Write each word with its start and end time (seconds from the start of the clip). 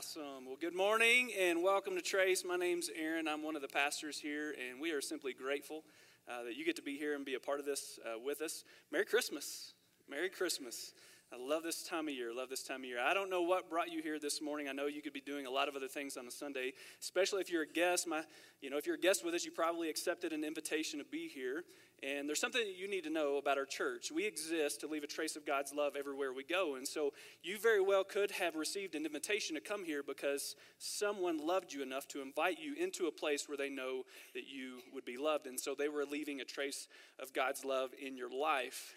Awesome. 0.00 0.46
Well, 0.46 0.56
good 0.58 0.74
morning 0.74 1.30
and 1.38 1.62
welcome 1.62 1.94
to 1.94 2.00
Trace. 2.00 2.42
My 2.42 2.56
name's 2.56 2.88
Aaron. 2.98 3.28
I'm 3.28 3.42
one 3.42 3.54
of 3.54 3.60
the 3.60 3.68
pastors 3.68 4.18
here, 4.18 4.54
and 4.58 4.80
we 4.80 4.92
are 4.92 5.02
simply 5.02 5.34
grateful 5.34 5.84
uh, 6.26 6.42
that 6.44 6.56
you 6.56 6.64
get 6.64 6.76
to 6.76 6.82
be 6.82 6.96
here 6.96 7.14
and 7.14 7.22
be 7.22 7.34
a 7.34 7.38
part 7.38 7.60
of 7.60 7.66
this 7.66 7.98
uh, 8.06 8.18
with 8.18 8.40
us. 8.40 8.64
Merry 8.90 9.04
Christmas. 9.04 9.74
Merry 10.08 10.30
Christmas. 10.30 10.94
I 11.30 11.36
love 11.38 11.64
this 11.64 11.82
time 11.82 12.08
of 12.08 12.14
year. 12.14 12.34
Love 12.34 12.48
this 12.48 12.62
time 12.62 12.80
of 12.80 12.86
year. 12.86 12.98
I 12.98 13.12
don't 13.12 13.28
know 13.28 13.42
what 13.42 13.68
brought 13.68 13.92
you 13.92 14.00
here 14.00 14.18
this 14.18 14.40
morning. 14.40 14.70
I 14.70 14.72
know 14.72 14.86
you 14.86 15.02
could 15.02 15.12
be 15.12 15.20
doing 15.20 15.44
a 15.44 15.50
lot 15.50 15.68
of 15.68 15.76
other 15.76 15.86
things 15.86 16.16
on 16.16 16.26
a 16.26 16.30
Sunday, 16.30 16.72
especially 17.02 17.42
if 17.42 17.50
you're 17.50 17.64
a 17.64 17.70
guest. 17.70 18.08
My, 18.08 18.22
you 18.62 18.70
know, 18.70 18.78
if 18.78 18.86
you're 18.86 18.96
a 18.96 19.00
guest 19.00 19.22
with 19.22 19.34
us, 19.34 19.44
you 19.44 19.50
probably 19.50 19.90
accepted 19.90 20.32
an 20.32 20.44
invitation 20.44 20.98
to 21.00 21.04
be 21.04 21.28
here. 21.28 21.62
And 22.02 22.26
there's 22.26 22.40
something 22.40 22.62
that 22.62 22.78
you 22.78 22.88
need 22.88 23.04
to 23.04 23.10
know 23.10 23.36
about 23.36 23.58
our 23.58 23.66
church. 23.66 24.10
We 24.10 24.26
exist 24.26 24.80
to 24.80 24.86
leave 24.86 25.04
a 25.04 25.06
trace 25.06 25.36
of 25.36 25.44
God's 25.44 25.74
love 25.74 25.96
everywhere 25.98 26.32
we 26.32 26.44
go. 26.44 26.76
And 26.76 26.88
so 26.88 27.12
you 27.42 27.58
very 27.58 27.82
well 27.82 28.04
could 28.04 28.30
have 28.30 28.56
received 28.56 28.94
an 28.94 29.04
invitation 29.04 29.54
to 29.54 29.60
come 29.60 29.84
here 29.84 30.02
because 30.02 30.56
someone 30.78 31.46
loved 31.46 31.74
you 31.74 31.82
enough 31.82 32.08
to 32.08 32.22
invite 32.22 32.58
you 32.58 32.74
into 32.74 33.06
a 33.06 33.12
place 33.12 33.48
where 33.48 33.58
they 33.58 33.68
know 33.68 34.04
that 34.34 34.44
you 34.48 34.78
would 34.94 35.04
be 35.04 35.18
loved. 35.18 35.46
And 35.46 35.60
so 35.60 35.74
they 35.74 35.88
were 35.88 36.06
leaving 36.10 36.40
a 36.40 36.44
trace 36.44 36.88
of 37.18 37.34
God's 37.34 37.66
love 37.66 37.90
in 38.00 38.16
your 38.16 38.30
life. 38.30 38.94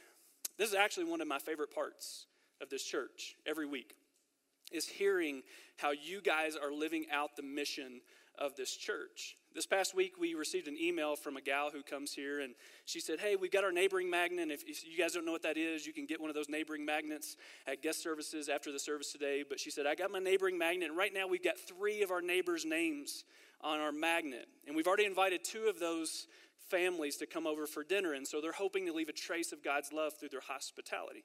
This 0.58 0.70
is 0.70 0.76
actually 0.76 1.05
one 1.05 1.20
of 1.20 1.27
my 1.27 1.40
favorite 1.40 1.76
parts 1.76 2.27
of 2.62 2.70
this 2.70 2.84
church 2.84 3.35
every 3.46 3.66
week 3.66 3.96
is 4.72 4.88
hearing 4.88 5.44
how 5.77 5.91
you 5.91 6.22
guys 6.22 6.55
are 6.55 6.72
living 6.72 7.05
out 7.12 7.35
the 7.35 7.44
mission 7.44 8.02
of 8.38 8.55
this 8.55 8.76
church. 8.76 9.38
This 9.55 9.67
past 9.67 9.93
week, 9.93 10.13
we 10.20 10.34
received 10.34 10.67
an 10.67 10.75
email 10.81 11.16
from 11.16 11.38
a 11.38 11.41
gal 11.41 11.70
who 11.71 11.84
comes 11.84 12.12
here, 12.12 12.39
and 12.39 12.55
she 12.85 12.99
said, 12.99 13.20
Hey, 13.20 13.35
we've 13.35 13.52
got 13.52 13.63
our 13.63 13.71
neighboring 13.71 14.09
magnet. 14.09 14.49
If, 14.49 14.63
if, 14.63 14.84
you 14.84 14.98
guys 14.98 15.13
don't 15.13 15.26
know 15.26 15.31
what 15.31 15.43
that 15.43 15.57
is, 15.57 15.85
you 15.85 15.93
can 15.93 16.07
get 16.07 16.20
one 16.20 16.31
of 16.31 16.35
those 16.35 16.49
neighboring 16.49 16.84
magnets 16.84 17.38
at 17.67 17.84
guest 17.84 18.02
services 18.02 18.49
after 18.49 18.71
the 18.71 18.79
service 18.79 19.12
today. 19.12 19.43
But 19.48 19.59
she 19.59 19.70
said, 19.70 19.85
I 19.85 19.93
got 19.93 20.09
my 20.09 20.17
neighboring 20.17 20.57
magnet, 20.57 20.89
and 20.89 20.98
right 20.98 21.13
now 21.13 21.27
we've 21.27 21.43
got 21.43 21.59
three 21.59 22.02
of 22.02 22.09
our 22.09 22.21
neighbors' 22.21 22.66
names 22.66 23.26
on 23.62 23.79
our 23.79 23.91
magnet. 23.91 24.48
And 24.66 24.76
we've 24.76 24.87
already 24.87 25.05
invited 25.05 25.43
two 25.43 25.65
of 25.65 25.79
those 25.79 26.27
families 26.70 27.17
to 27.17 27.27
come 27.27 27.45
over 27.45 27.67
for 27.67 27.84
dinner, 27.84 28.13
and 28.13 28.27
so 28.27 28.41
they're 28.41 28.54
hoping 28.54 28.88
to 28.88 28.93
leave 28.93 29.10
a 29.10 29.13
trace 29.13 29.51
of 29.51 29.63
God's 29.63 29.93
love 29.93 30.13
through 30.20 30.29
their 30.29 30.41
hospitality. 30.41 31.23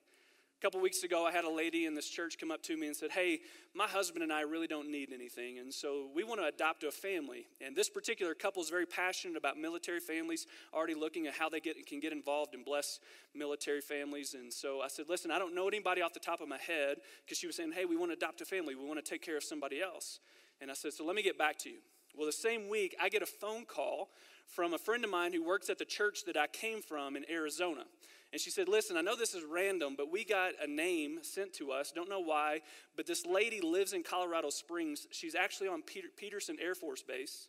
A 0.58 0.60
couple 0.60 0.80
weeks 0.80 1.04
ago, 1.04 1.24
I 1.24 1.30
had 1.30 1.44
a 1.44 1.50
lady 1.50 1.86
in 1.86 1.94
this 1.94 2.08
church 2.08 2.36
come 2.36 2.50
up 2.50 2.64
to 2.64 2.76
me 2.76 2.88
and 2.88 2.96
said, 2.96 3.12
Hey, 3.12 3.38
my 3.74 3.86
husband 3.86 4.24
and 4.24 4.32
I 4.32 4.40
really 4.40 4.66
don't 4.66 4.90
need 4.90 5.12
anything, 5.12 5.60
and 5.60 5.72
so 5.72 6.08
we 6.12 6.24
want 6.24 6.40
to 6.40 6.46
adopt 6.46 6.82
a 6.82 6.90
family. 6.90 7.46
And 7.64 7.76
this 7.76 7.88
particular 7.88 8.34
couple 8.34 8.60
is 8.60 8.68
very 8.68 8.84
passionate 8.84 9.36
about 9.36 9.56
military 9.56 10.00
families, 10.00 10.48
already 10.74 10.94
looking 10.94 11.28
at 11.28 11.34
how 11.34 11.48
they 11.48 11.60
get, 11.60 11.86
can 11.86 12.00
get 12.00 12.12
involved 12.12 12.56
and 12.56 12.64
bless 12.64 12.98
military 13.36 13.80
families. 13.80 14.34
And 14.34 14.52
so 14.52 14.80
I 14.80 14.88
said, 14.88 15.04
Listen, 15.08 15.30
I 15.30 15.38
don't 15.38 15.54
know 15.54 15.68
anybody 15.68 16.02
off 16.02 16.12
the 16.12 16.18
top 16.18 16.40
of 16.40 16.48
my 16.48 16.58
head, 16.58 16.96
because 17.24 17.38
she 17.38 17.46
was 17.46 17.54
saying, 17.54 17.70
Hey, 17.70 17.84
we 17.84 17.96
want 17.96 18.10
to 18.10 18.16
adopt 18.16 18.40
a 18.40 18.44
family, 18.44 18.74
we 18.74 18.84
want 18.84 18.98
to 18.98 19.08
take 19.08 19.22
care 19.22 19.36
of 19.36 19.44
somebody 19.44 19.80
else. 19.80 20.18
And 20.60 20.72
I 20.72 20.74
said, 20.74 20.92
So 20.92 21.04
let 21.04 21.14
me 21.14 21.22
get 21.22 21.38
back 21.38 21.56
to 21.58 21.70
you. 21.70 21.78
Well, 22.16 22.26
the 22.26 22.32
same 22.32 22.68
week, 22.68 22.96
I 23.00 23.10
get 23.10 23.22
a 23.22 23.26
phone 23.26 23.64
call 23.64 24.08
from 24.48 24.74
a 24.74 24.78
friend 24.78 25.04
of 25.04 25.10
mine 25.10 25.32
who 25.32 25.44
works 25.44 25.70
at 25.70 25.78
the 25.78 25.84
church 25.84 26.24
that 26.24 26.36
I 26.36 26.48
came 26.48 26.82
from 26.82 27.14
in 27.14 27.24
Arizona. 27.30 27.84
And 28.32 28.40
she 28.40 28.50
said, 28.50 28.68
Listen, 28.68 28.96
I 28.96 29.00
know 29.00 29.16
this 29.16 29.34
is 29.34 29.42
random, 29.44 29.94
but 29.96 30.12
we 30.12 30.24
got 30.24 30.52
a 30.62 30.66
name 30.66 31.20
sent 31.22 31.54
to 31.54 31.72
us. 31.72 31.92
Don't 31.94 32.10
know 32.10 32.20
why, 32.20 32.60
but 32.96 33.06
this 33.06 33.24
lady 33.24 33.60
lives 33.60 33.92
in 33.92 34.02
Colorado 34.02 34.50
Springs. 34.50 35.06
She's 35.10 35.34
actually 35.34 35.68
on 35.68 35.82
Peter, 35.82 36.08
Peterson 36.16 36.56
Air 36.60 36.74
Force 36.74 37.02
Base, 37.02 37.48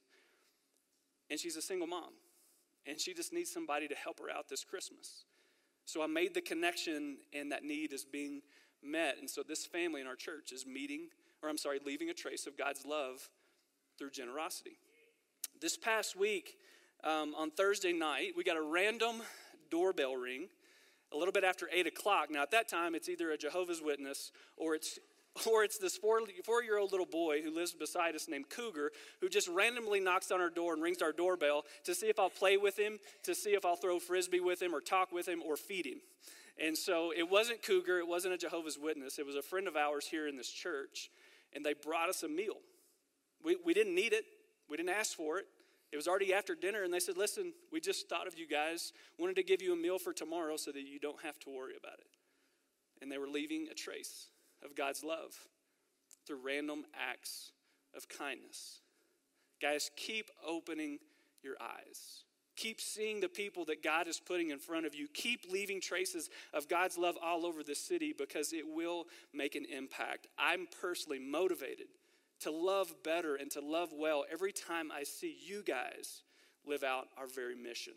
and 1.30 1.40
she's 1.40 1.58
a 1.58 1.62
single 1.62 1.88
mom. 1.88 2.14
And 2.86 3.00
she 3.00 3.14
just 3.14 3.34
needs 3.34 3.52
somebody 3.52 3.88
to 3.88 3.96
help 3.96 4.20
her 4.20 4.30
out 4.30 4.48
this 4.48 4.64
Christmas. 4.64 5.26
So 5.86 6.02
I 6.02 6.08
made 6.08 6.34
the 6.34 6.42
connection, 6.42 7.18
and 7.34 7.52
that 7.52 7.64
need 7.64 7.92
is 7.92 8.06
being 8.06 8.42
met. 8.82 9.18
And 9.20 9.30
so 9.30 9.44
this 9.46 9.66
family 9.66 10.00
in 10.00 10.08
our 10.08 10.16
church 10.16 10.52
is 10.54 10.66
meeting, 10.66 11.10
or 11.44 11.50
I'm 11.50 11.58
sorry, 11.58 11.80
leaving 11.86 12.10
a 12.10 12.14
trace 12.14 12.48
of 12.48 12.58
God's 12.58 12.86
love 12.86 13.30
through 13.98 14.12
generosity. 14.12 14.80
This 15.60 15.78
past 15.78 16.16
week, 16.16 16.56
um, 17.04 17.36
on 17.36 17.52
Thursday 17.52 17.92
night, 17.92 18.32
we 18.38 18.44
got 18.46 18.56
a 18.56 18.62
random 18.62 19.22
doorbell 19.70 20.16
ring 20.16 20.48
a 21.14 21.18
little 21.18 21.32
bit 21.32 21.44
after 21.44 21.70
8 21.72 21.88
o'clock. 21.88 22.30
Now, 22.30 22.44
at 22.44 22.52
that 22.52 22.68
time, 22.68 22.96
it's 22.96 23.10
either 23.10 23.32
a 23.32 23.38
Jehovah's 23.38 23.82
Witness 23.82 24.32
or 24.58 24.76
it's 24.76 25.00
or 25.48 25.64
it's 25.64 25.78
this 25.78 25.96
four, 25.96 26.22
four 26.44 26.64
year 26.64 26.78
old 26.78 26.92
little 26.92 27.06
boy 27.06 27.42
who 27.42 27.54
lives 27.54 27.74
beside 27.74 28.16
us 28.16 28.28
named 28.28 28.50
Cougar 28.50 28.92
who 29.22 29.30
just 29.30 29.48
randomly 29.48 30.00
knocks 30.00 30.32
on 30.32 30.42
our 30.42 30.50
door 30.50 30.74
and 30.74 30.82
rings 30.82 31.02
our 31.02 31.12
doorbell 31.12 31.66
to 31.86 31.96
see 31.96 32.08
if 32.08 32.20
I'll 32.20 32.30
play 32.32 32.58
with 32.58 32.78
him, 32.78 32.98
to 33.24 33.36
see 33.36 33.52
if 33.52 33.66
I'll 33.66 33.76
throw 33.76 34.00
frisbee 34.00 34.40
with 34.40 34.62
him 34.62 34.74
or 34.74 34.82
talk 34.82 35.12
with 35.12 35.28
him 35.28 35.42
or 35.46 35.56
feed 35.56 35.86
him. 35.86 36.00
And 36.62 36.78
so 36.78 37.14
it 37.16 37.30
wasn't 37.30 37.64
Cougar, 37.64 38.00
it 38.00 38.08
wasn't 38.08 38.34
a 38.34 38.38
Jehovah's 38.38 38.78
Witness, 38.78 39.18
it 39.18 39.26
was 39.26 39.36
a 39.36 39.42
friend 39.42 39.68
of 39.68 39.78
ours 39.78 40.06
here 40.06 40.28
in 40.28 40.36
this 40.36 40.50
church, 40.50 41.10
and 41.54 41.66
they 41.66 41.74
brought 41.74 42.10
us 42.10 42.24
a 42.24 42.28
meal. 42.28 42.58
We, 43.44 43.56
we 43.66 43.74
didn't 43.74 43.96
need 43.96 44.12
it, 44.12 44.26
we 44.70 44.76
didn't 44.76 44.90
ask 44.90 45.16
for 45.16 45.40
it, 45.40 45.46
it 45.92 45.96
was 45.96 46.08
already 46.08 46.34
after 46.34 46.56
dinner, 46.56 46.84
and 46.84 46.94
they 46.94 47.00
said, 47.00 47.18
Listen, 47.18 47.54
we 47.72 47.80
just 47.80 48.08
thought 48.08 48.28
of 48.28 48.38
you 48.38 48.48
guys, 48.48 48.94
wanted 49.18 49.36
to 49.38 49.44
give 49.44 49.62
you 49.62 49.74
a 49.74 49.76
meal 49.76 49.98
for 49.98 50.14
tomorrow 50.14 50.56
so 50.56 50.72
that 50.72 50.82
you 50.82 51.00
don't 51.00 51.22
have 51.24 51.40
to 51.40 51.50
worry 51.50 51.74
about 51.78 52.00
it. 52.00 52.18
And 53.02 53.12
they 53.12 53.18
were 53.18 53.28
leaving 53.28 53.68
a 53.72 53.74
trace 53.74 54.28
of 54.64 54.76
God's 54.76 55.04
love 55.04 55.36
through 56.28 56.40
random 56.44 56.86
acts 57.12 57.52
of 57.96 58.08
kindness. 58.08 58.82
Guys, 59.62 59.90
keep 59.96 60.30
opening 60.48 61.00
your 61.44 61.56
eyes. 61.62 62.24
Keep 62.56 62.82
seeing 62.82 63.22
the 63.22 63.30
people 63.30 63.64
that 63.66 63.82
God 63.82 64.08
is 64.08 64.20
putting 64.20 64.52
in 64.52 64.60
front 64.60 64.86
of 64.86 64.94
you. 64.94 65.08
Keep 65.14 65.50
leaving 65.50 65.80
traces 65.80 66.30
of 66.54 66.68
God's 66.68 66.98
love 66.98 67.16
all 67.24 67.46
over 67.46 67.64
the 67.64 67.74
city 67.74 68.14
because 68.16 68.52
it 68.52 68.66
will 68.68 69.06
make 69.34 69.56
an 69.56 69.66
impact. 69.66 70.28
I'm 70.38 70.68
personally 70.82 71.20
motivated 71.20 71.88
to 72.42 72.52
love 72.52 72.94
better 73.04 73.36
and 73.36 73.52
to 73.52 73.62
love 73.62 73.90
well 73.94 74.26
every 74.32 74.52
time 74.52 74.92
I 74.92 75.04
see 75.04 75.38
you 75.46 75.64
guys 75.64 76.22
live 76.66 76.84
out 76.84 77.08
our 77.18 77.28
very 77.28 77.56
mission. 77.56 77.94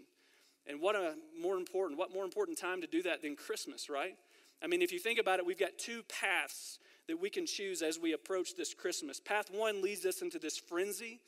And 0.67 0.81
what 0.81 0.95
a 0.95 1.15
more 1.41 1.57
important, 1.57 1.99
what 1.99 2.13
more 2.13 2.25
important 2.25 2.59
time 2.59 2.81
to 2.81 2.87
do 2.87 3.03
that 3.03 3.23
than 3.23 3.37
Christmas, 3.37 3.89
right? 3.89 4.17
I 4.63 4.69
mean, 4.69 4.83
if 4.83 4.93
you 4.93 4.99
think 4.99 5.19
about 5.19 5.39
it, 5.39 5.47
we've 5.47 5.59
got 5.59 5.77
two 5.79 6.03
paths 6.05 6.79
that 7.09 7.21
we 7.21 7.31
can 7.31 7.47
choose 7.47 7.83
as 7.83 7.99
we 7.99 8.13
approach 8.13 8.55
this 8.55 8.75
Christmas. 8.75 9.19
Path 9.19 9.51
one 9.51 9.83
leads 9.83 10.07
us 10.07 10.23
into 10.23 10.39
this 10.39 10.57
frenzy, 10.57 11.21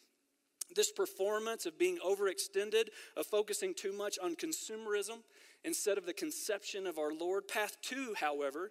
this 0.74 0.92
performance 0.92 1.66
of 1.66 1.78
being 1.78 1.98
overextended, 1.98 2.88
of 3.16 3.26
focusing 3.26 3.74
too 3.74 3.92
much 3.92 4.18
on 4.22 4.36
consumerism 4.36 5.18
instead 5.64 5.98
of 5.98 6.06
the 6.06 6.12
conception 6.12 6.86
of 6.86 6.98
our 6.98 7.12
Lord. 7.12 7.48
Path 7.48 7.76
two, 7.82 8.14
however, 8.20 8.70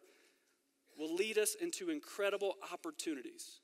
will 0.97 1.13
lead 1.13 1.37
us 1.37 1.55
into 1.61 1.89
incredible 1.89 2.55
opportunities 2.71 3.59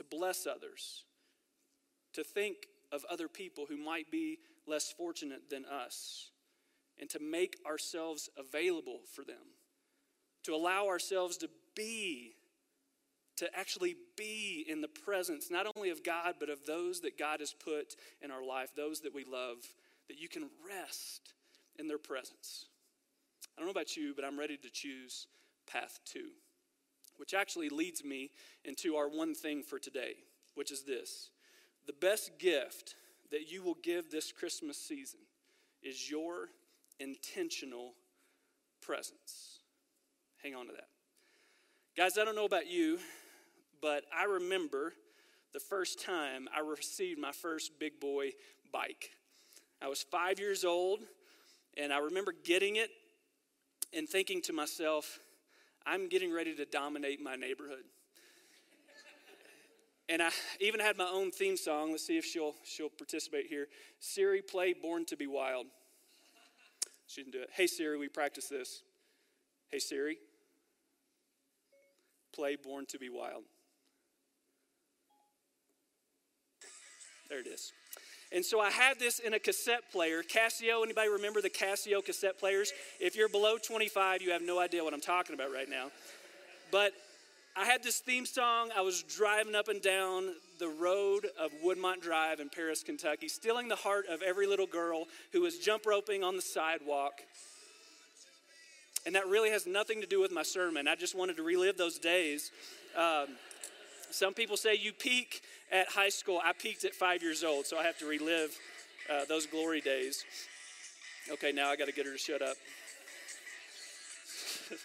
to 0.00 0.16
bless 0.16 0.46
others, 0.46 1.04
to 2.14 2.24
think 2.24 2.56
of 2.90 3.04
other 3.10 3.28
people 3.28 3.66
who 3.68 3.76
might 3.76 4.10
be 4.10 4.38
less 4.66 4.90
fortunate 4.90 5.50
than 5.50 5.66
us, 5.66 6.30
and 6.98 7.10
to 7.10 7.18
make 7.20 7.58
ourselves 7.66 8.30
available 8.38 9.00
for 9.14 9.24
them, 9.24 9.52
to 10.42 10.54
allow 10.54 10.86
ourselves 10.86 11.36
to 11.36 11.50
be, 11.76 12.32
to 13.36 13.46
actually 13.54 13.94
be 14.16 14.64
in 14.66 14.80
the 14.80 14.88
presence 14.88 15.50
not 15.50 15.66
only 15.76 15.90
of 15.90 16.02
God, 16.02 16.36
but 16.40 16.48
of 16.48 16.64
those 16.64 17.00
that 17.02 17.18
God 17.18 17.40
has 17.40 17.52
put 17.52 17.94
in 18.22 18.30
our 18.30 18.42
life, 18.42 18.70
those 18.74 19.00
that 19.00 19.14
we 19.14 19.24
love, 19.30 19.58
that 20.08 20.18
you 20.18 20.30
can 20.30 20.48
rest 20.66 21.34
in 21.78 21.88
their 21.88 21.98
presence. 21.98 22.68
I 23.54 23.60
don't 23.60 23.66
know 23.66 23.72
about 23.72 23.98
you, 23.98 24.14
but 24.16 24.24
I'm 24.24 24.38
ready 24.38 24.56
to 24.56 24.70
choose 24.70 25.26
path 25.70 26.00
two 26.06 26.30
which 27.20 27.34
actually 27.34 27.68
leads 27.68 28.02
me 28.02 28.30
into 28.64 28.96
our 28.96 29.06
one 29.06 29.34
thing 29.34 29.62
for 29.62 29.78
today, 29.78 30.14
which 30.54 30.72
is 30.72 30.84
this 30.84 31.28
the 31.86 31.92
best 31.92 32.38
gift 32.38 32.94
that 33.30 33.52
you 33.52 33.62
will 33.62 33.76
give 33.82 34.10
this 34.10 34.32
Christmas 34.32 34.78
season 34.78 35.20
is 35.82 36.10
your 36.10 36.48
intentional 36.98 37.92
presence. 38.80 39.60
Hang 40.42 40.54
on 40.54 40.66
to 40.66 40.72
that. 40.72 40.88
Guys, 41.94 42.16
I 42.16 42.24
don't 42.24 42.36
know 42.36 42.46
about 42.46 42.70
you, 42.70 42.98
but 43.82 44.04
I 44.16 44.24
remember 44.24 44.94
the 45.52 45.60
first 45.60 46.02
time 46.02 46.48
I 46.56 46.60
received 46.60 47.20
my 47.20 47.32
first 47.32 47.78
big 47.78 48.00
boy 48.00 48.30
bike. 48.72 49.10
I 49.82 49.88
was 49.88 50.02
five 50.02 50.38
years 50.38 50.64
old, 50.64 51.00
and 51.76 51.92
I 51.92 51.98
remember 51.98 52.32
getting 52.44 52.76
it 52.76 52.90
and 53.92 54.08
thinking 54.08 54.40
to 54.42 54.54
myself, 54.54 55.18
I'm 55.86 56.08
getting 56.08 56.32
ready 56.32 56.54
to 56.56 56.64
dominate 56.64 57.20
my 57.20 57.36
neighborhood. 57.36 57.84
And 60.08 60.20
I 60.20 60.30
even 60.60 60.80
had 60.80 60.98
my 60.98 61.08
own 61.08 61.30
theme 61.30 61.56
song. 61.56 61.92
Let's 61.92 62.04
see 62.04 62.18
if 62.18 62.24
she'll 62.24 62.54
she'll 62.64 62.88
participate 62.88 63.46
here. 63.46 63.68
Siri, 64.00 64.42
play 64.42 64.72
"Born 64.72 65.04
to 65.06 65.16
Be 65.16 65.26
Wild." 65.26 65.66
She 67.06 67.22
didn't 67.22 67.32
do 67.32 67.42
it. 67.42 67.50
Hey 67.52 67.68
Siri, 67.68 67.96
we 67.96 68.08
practice 68.08 68.48
this. 68.48 68.82
Hey 69.68 69.78
Siri, 69.78 70.18
play 72.34 72.56
"Born 72.56 72.86
to 72.86 72.98
Be 72.98 73.08
Wild." 73.08 73.44
There 77.28 77.38
it 77.38 77.46
is. 77.46 77.72
And 78.32 78.44
so 78.44 78.60
I 78.60 78.70
had 78.70 78.98
this 78.98 79.18
in 79.18 79.34
a 79.34 79.38
cassette 79.38 79.90
player. 79.90 80.22
Casio, 80.22 80.84
anybody 80.84 81.08
remember 81.08 81.40
the 81.40 81.50
Casio 81.50 82.04
cassette 82.04 82.38
players? 82.38 82.72
If 83.00 83.16
you're 83.16 83.28
below 83.28 83.58
25, 83.58 84.22
you 84.22 84.30
have 84.30 84.42
no 84.42 84.60
idea 84.60 84.84
what 84.84 84.94
I'm 84.94 85.00
talking 85.00 85.34
about 85.34 85.52
right 85.52 85.68
now. 85.68 85.90
But 86.70 86.92
I 87.56 87.64
had 87.64 87.82
this 87.82 87.98
theme 87.98 88.26
song. 88.26 88.70
I 88.76 88.82
was 88.82 89.02
driving 89.02 89.56
up 89.56 89.66
and 89.66 89.82
down 89.82 90.34
the 90.60 90.68
road 90.68 91.26
of 91.38 91.50
Woodmont 91.64 92.00
Drive 92.00 92.38
in 92.38 92.48
Paris, 92.48 92.84
Kentucky, 92.84 93.26
stealing 93.28 93.66
the 93.66 93.76
heart 93.76 94.06
of 94.08 94.22
every 94.22 94.46
little 94.46 94.66
girl 94.66 95.06
who 95.32 95.40
was 95.40 95.58
jump 95.58 95.84
roping 95.84 96.22
on 96.22 96.36
the 96.36 96.42
sidewalk. 96.42 97.22
And 99.04 99.14
that 99.16 99.26
really 99.26 99.50
has 99.50 99.66
nothing 99.66 100.00
to 100.02 100.06
do 100.06 100.20
with 100.20 100.30
my 100.30 100.44
sermon. 100.44 100.86
I 100.86 100.94
just 100.94 101.16
wanted 101.16 101.36
to 101.38 101.42
relive 101.42 101.76
those 101.76 101.98
days. 101.98 102.52
Um, 102.96 103.26
some 104.10 104.34
people 104.34 104.56
say 104.56 104.74
you 104.74 104.92
peak 104.92 105.42
at 105.70 105.88
high 105.88 106.08
school. 106.08 106.40
I 106.44 106.52
peaked 106.52 106.84
at 106.84 106.94
five 106.94 107.22
years 107.22 107.44
old, 107.44 107.66
so 107.66 107.78
I 107.78 107.84
have 107.84 107.98
to 107.98 108.06
relive 108.06 108.56
uh, 109.10 109.24
those 109.28 109.46
glory 109.46 109.80
days. 109.80 110.24
Okay, 111.30 111.52
now 111.52 111.68
I 111.70 111.76
got 111.76 111.86
to 111.86 111.92
get 111.92 112.06
her 112.06 112.12
to 112.12 112.18
shut 112.18 112.42
up. 112.42 112.56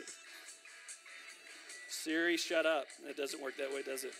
Siri, 1.90 2.38
shut 2.38 2.66
up. 2.66 2.86
It 3.08 3.18
doesn't 3.18 3.42
work 3.42 3.58
that 3.58 3.74
way, 3.74 3.82
does 3.82 4.04
it? 4.04 4.14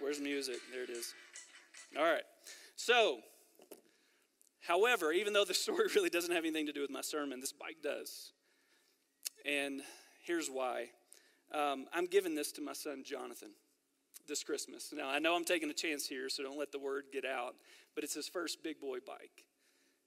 Where's 0.00 0.20
music? 0.20 0.56
There 0.72 0.82
it 0.84 0.90
is. 0.90 1.14
All 1.96 2.04
right. 2.04 2.24
So, 2.76 3.20
however, 4.66 5.12
even 5.12 5.32
though 5.32 5.44
the 5.44 5.54
story 5.64 5.86
really 5.94 6.10
doesn't 6.10 6.32
have 6.32 6.44
anything 6.44 6.66
to 6.66 6.72
do 6.72 6.82
with 6.82 6.90
my 6.90 7.00
sermon, 7.00 7.40
this 7.40 7.52
bike 7.52 7.76
does. 7.82 8.32
And 9.46 9.82
here's 10.22 10.48
why. 10.48 10.88
Um, 11.52 11.86
I'm 11.92 12.06
giving 12.06 12.34
this 12.34 12.52
to 12.52 12.62
my 12.62 12.72
son, 12.72 13.04
Jonathan, 13.06 13.50
this 14.26 14.42
Christmas. 14.42 14.92
Now, 14.96 15.08
I 15.08 15.18
know 15.18 15.34
I'm 15.34 15.44
taking 15.44 15.70
a 15.70 15.74
chance 15.74 16.06
here, 16.06 16.28
so 16.28 16.42
don't 16.42 16.58
let 16.58 16.72
the 16.72 16.78
word 16.78 17.04
get 17.12 17.24
out, 17.24 17.54
but 17.94 18.04
it's 18.04 18.14
his 18.14 18.28
first 18.28 18.62
big 18.62 18.80
boy 18.80 18.98
bike. 19.06 19.44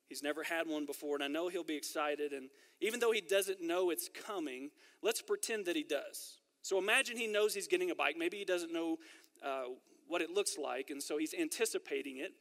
He's 0.07 0.23
never 0.23 0.43
had 0.43 0.67
one 0.67 0.85
before, 0.85 1.15
and 1.15 1.23
I 1.23 1.27
know 1.27 1.49
he'll 1.49 1.63
be 1.63 1.75
excited. 1.75 2.31
And 2.31 2.49
even 2.79 2.99
though 2.99 3.11
he 3.11 3.21
doesn't 3.21 3.61
know 3.61 3.89
it's 3.89 4.09
coming, 4.09 4.69
let's 5.01 5.21
pretend 5.21 5.65
that 5.65 5.75
he 5.75 5.83
does. 5.83 6.39
So 6.61 6.77
imagine 6.77 7.17
he 7.17 7.27
knows 7.27 7.53
he's 7.53 7.67
getting 7.67 7.91
a 7.91 7.95
bike. 7.95 8.15
Maybe 8.17 8.37
he 8.37 8.45
doesn't 8.45 8.73
know 8.73 8.97
uh, 9.45 9.65
what 10.07 10.21
it 10.21 10.31
looks 10.31 10.57
like, 10.57 10.89
and 10.89 11.01
so 11.01 11.17
he's 11.17 11.33
anticipating 11.33 12.17
it. 12.17 12.31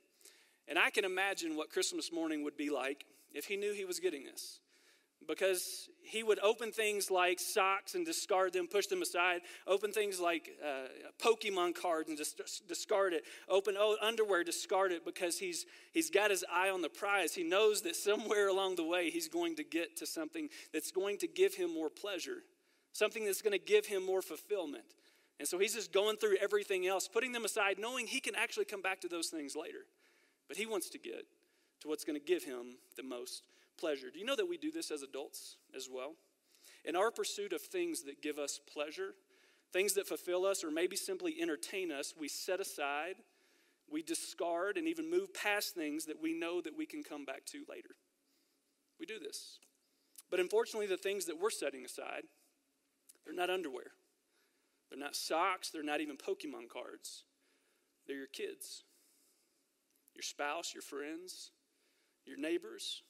And 0.69 0.79
I 0.79 0.91
can 0.91 1.05
imagine 1.05 1.57
what 1.57 1.71
Christmas 1.71 2.13
morning 2.13 2.43
would 2.45 2.57
be 2.57 2.71
like 2.71 3.05
if 3.33 3.47
he 3.47 3.57
knew 3.57 3.73
he 3.73 3.85
was 3.85 4.01
getting 4.01 4.25
this 4.25 4.61
because 5.27 5.89
he 6.03 6.23
would 6.23 6.39
open 6.41 6.71
things 6.71 7.11
like 7.11 7.41
socks 7.41 7.95
and 7.95 8.07
discard 8.07 8.53
them, 8.53 8.69
push 8.69 8.87
them 8.87 9.03
aside, 9.03 9.41
open 9.67 9.93
things 9.93 10.21
like 10.21 10.51
uh, 10.65 10.89
Pokemon 11.23 11.75
cards 11.75 12.09
and 12.09 12.17
just 12.17 12.41
discard 12.69 13.13
it, 13.13 13.25
open 13.49 13.75
oh, 13.79 13.97
underwear, 14.01 14.45
discard 14.45 14.93
it 14.93 15.05
because 15.05 15.39
he's, 15.39 15.67
he's 15.93 16.11
got 16.11 16.31
his 16.31 16.45
eye 16.53 16.71
on 16.71 16.83
the 16.83 16.89
prize. 16.89 17.35
He 17.35 17.43
knows 17.43 17.83
that 17.83 17.97
somewhere 17.97 18.49
along 18.49 18.77
the 18.77 18.85
way 18.85 19.11
he's 19.11 19.29
going 19.29 19.57
to 19.57 19.65
get 19.65 19.97
to 19.99 20.07
something 20.07 20.49
that's 20.73 20.93
going 20.93 21.19
to 21.19 21.27
give 21.27 21.55
him 21.55 21.75
more 21.75 21.91
pleasure, 21.91 22.39
something 22.93 23.25
that's 23.25 23.43
going 23.43 23.59
to 23.59 23.65
give 23.65 23.87
him 23.87 24.05
more 24.05 24.23
fulfillment. 24.23 24.85
And 25.39 25.47
so 25.47 25.59
he's 25.59 25.75
just 25.75 25.93
going 25.93 26.17
through 26.17 26.37
everything 26.41 26.87
else, 26.87 27.09
putting 27.09 27.33
them 27.33 27.45
aside, 27.45 27.79
knowing 27.79 28.07
he 28.07 28.21
can 28.21 28.35
actually 28.35 28.65
come 28.65 28.81
back 28.81 29.01
to 29.03 29.09
those 29.09 29.29
things 29.29 29.55
later. 29.55 29.85
But 30.49 30.57
he 30.57 30.67
wants 30.67 30.89
to 30.91 30.99
get 30.99 31.27
to 31.81 31.89
what's 31.89 32.05
going 32.05 32.19
to 32.19 32.25
give 32.25 32.45
him 32.45 32.79
the 32.97 33.03
most 33.03 33.43
pleasure. 33.79 34.11
Do 34.11 34.19
you 34.19 34.25
know 34.25 34.37
that 34.37 34.49
we 34.49 34.59
do 34.59 34.71
this 34.71 34.91
as 34.91 35.03
adults 35.03 35.57
as 35.75 35.89
well? 35.93 36.15
In 36.85 36.97
our 36.97 37.11
pursuit 37.11 37.53
of 37.53 37.63
things 37.63 38.03
that 38.03 38.23
give 38.23 38.39
us 38.39 38.61
pleasure, 38.73 39.15
things 39.73 39.95
that 39.95 40.07
fulfill 40.07 40.47
us, 40.47 40.63
or 40.63 40.71
maybe 40.71 40.97
simply 40.97 41.37
entertain 41.41 41.91
us, 41.91 42.15
we 42.19 42.29
set 42.29 42.61
aside, 42.61 43.17
we 43.91 44.03
discard, 44.03 44.77
and 44.77 44.89
even 44.89 45.11
move 45.11 45.35
past 45.35 45.75
things 45.75 46.07
that 46.07 46.23
we 46.23 46.33
know 46.33 46.61
that 46.61 46.77
we 46.77 46.87
can 46.87 47.03
come 47.03 47.25
back 47.25 47.45
to 47.47 47.65
later. 47.69 47.97
We 48.99 49.07
do 49.07 49.19
this. 49.19 49.59
But 50.31 50.41
unfortunately, 50.41 50.87
the 50.87 50.97
things 50.97 51.27
that 51.27 51.41
we're 51.41 51.51
setting 51.51 51.85
aside, 51.85 52.23
they're 53.25 53.35
not 53.35 53.51
underwear. 53.51 53.93
They're 54.89 54.99
not 54.99 55.17
socks. 55.17 55.71
They're 55.71 55.83
not 55.83 56.01
even 56.01 56.17
Pokemon 56.17 56.69
cards. 56.73 57.25
They're 58.07 58.17
your 58.17 58.27
kids, 58.29 58.85
your 60.15 60.23
spouse, 60.23 60.73
your 60.73 60.83
friends, 60.83 61.51
your 62.25 62.39
neighbors, 62.39 63.03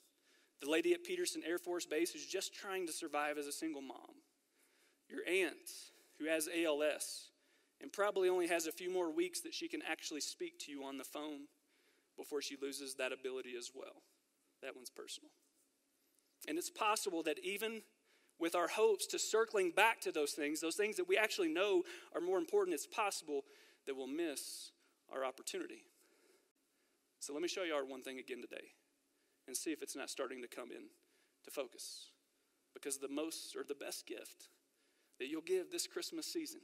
the 0.60 0.70
lady 0.70 0.92
at 0.92 1.04
Peterson 1.04 1.42
Air 1.46 1.58
Force 1.58 1.86
Base 1.86 2.12
who's 2.12 2.26
just 2.26 2.54
trying 2.54 2.86
to 2.86 2.92
survive 2.92 3.38
as 3.38 3.46
a 3.46 3.52
single 3.52 3.82
mom, 3.82 4.22
your 5.08 5.20
aunt 5.28 5.70
who 6.18 6.26
has 6.26 6.48
ALS 6.48 7.30
and 7.80 7.92
probably 7.92 8.28
only 8.28 8.46
has 8.46 8.66
a 8.66 8.72
few 8.72 8.90
more 8.90 9.10
weeks 9.10 9.40
that 9.42 9.54
she 9.54 9.68
can 9.68 9.82
actually 9.88 10.20
speak 10.20 10.58
to 10.60 10.72
you 10.72 10.84
on 10.84 10.96
the 10.96 11.04
phone 11.04 11.46
before 12.16 12.40
she 12.40 12.56
loses 12.60 12.94
that 12.94 13.12
ability 13.12 13.54
as 13.56 13.70
well. 13.74 14.02
That 14.62 14.74
one's 14.74 14.90
personal. 14.90 15.30
And 16.48 16.56
it's 16.56 16.70
possible 16.70 17.22
that 17.24 17.38
even 17.42 17.82
with 18.38 18.54
our 18.54 18.68
hopes 18.68 19.06
to 19.08 19.18
circling 19.18 19.72
back 19.72 20.00
to 20.02 20.12
those 20.12 20.32
things, 20.32 20.60
those 20.60 20.76
things 20.76 20.96
that 20.96 21.08
we 21.08 21.16
actually 21.16 21.48
know 21.48 21.82
are 22.14 22.20
more 22.20 22.38
important, 22.38 22.74
it's 22.74 22.86
possible 22.86 23.42
that 23.86 23.96
we'll 23.96 24.06
miss 24.06 24.72
our 25.12 25.24
opportunity. 25.24 25.84
So 27.20 27.32
let 27.32 27.42
me 27.42 27.48
show 27.48 27.64
you 27.64 27.74
our 27.74 27.84
one 27.84 28.02
thing 28.02 28.18
again 28.18 28.40
today 28.40 28.68
and 29.46 29.56
see 29.56 29.72
if 29.72 29.82
it's 29.82 29.96
not 29.96 30.10
starting 30.10 30.42
to 30.42 30.48
come 30.48 30.70
in 30.70 30.84
to 31.44 31.50
focus. 31.50 32.10
Because 32.74 32.98
the 32.98 33.08
most 33.08 33.56
or 33.56 33.64
the 33.66 33.74
best 33.74 34.06
gift 34.06 34.48
that 35.18 35.28
you'll 35.28 35.40
give 35.42 35.70
this 35.70 35.86
Christmas 35.86 36.26
season 36.26 36.60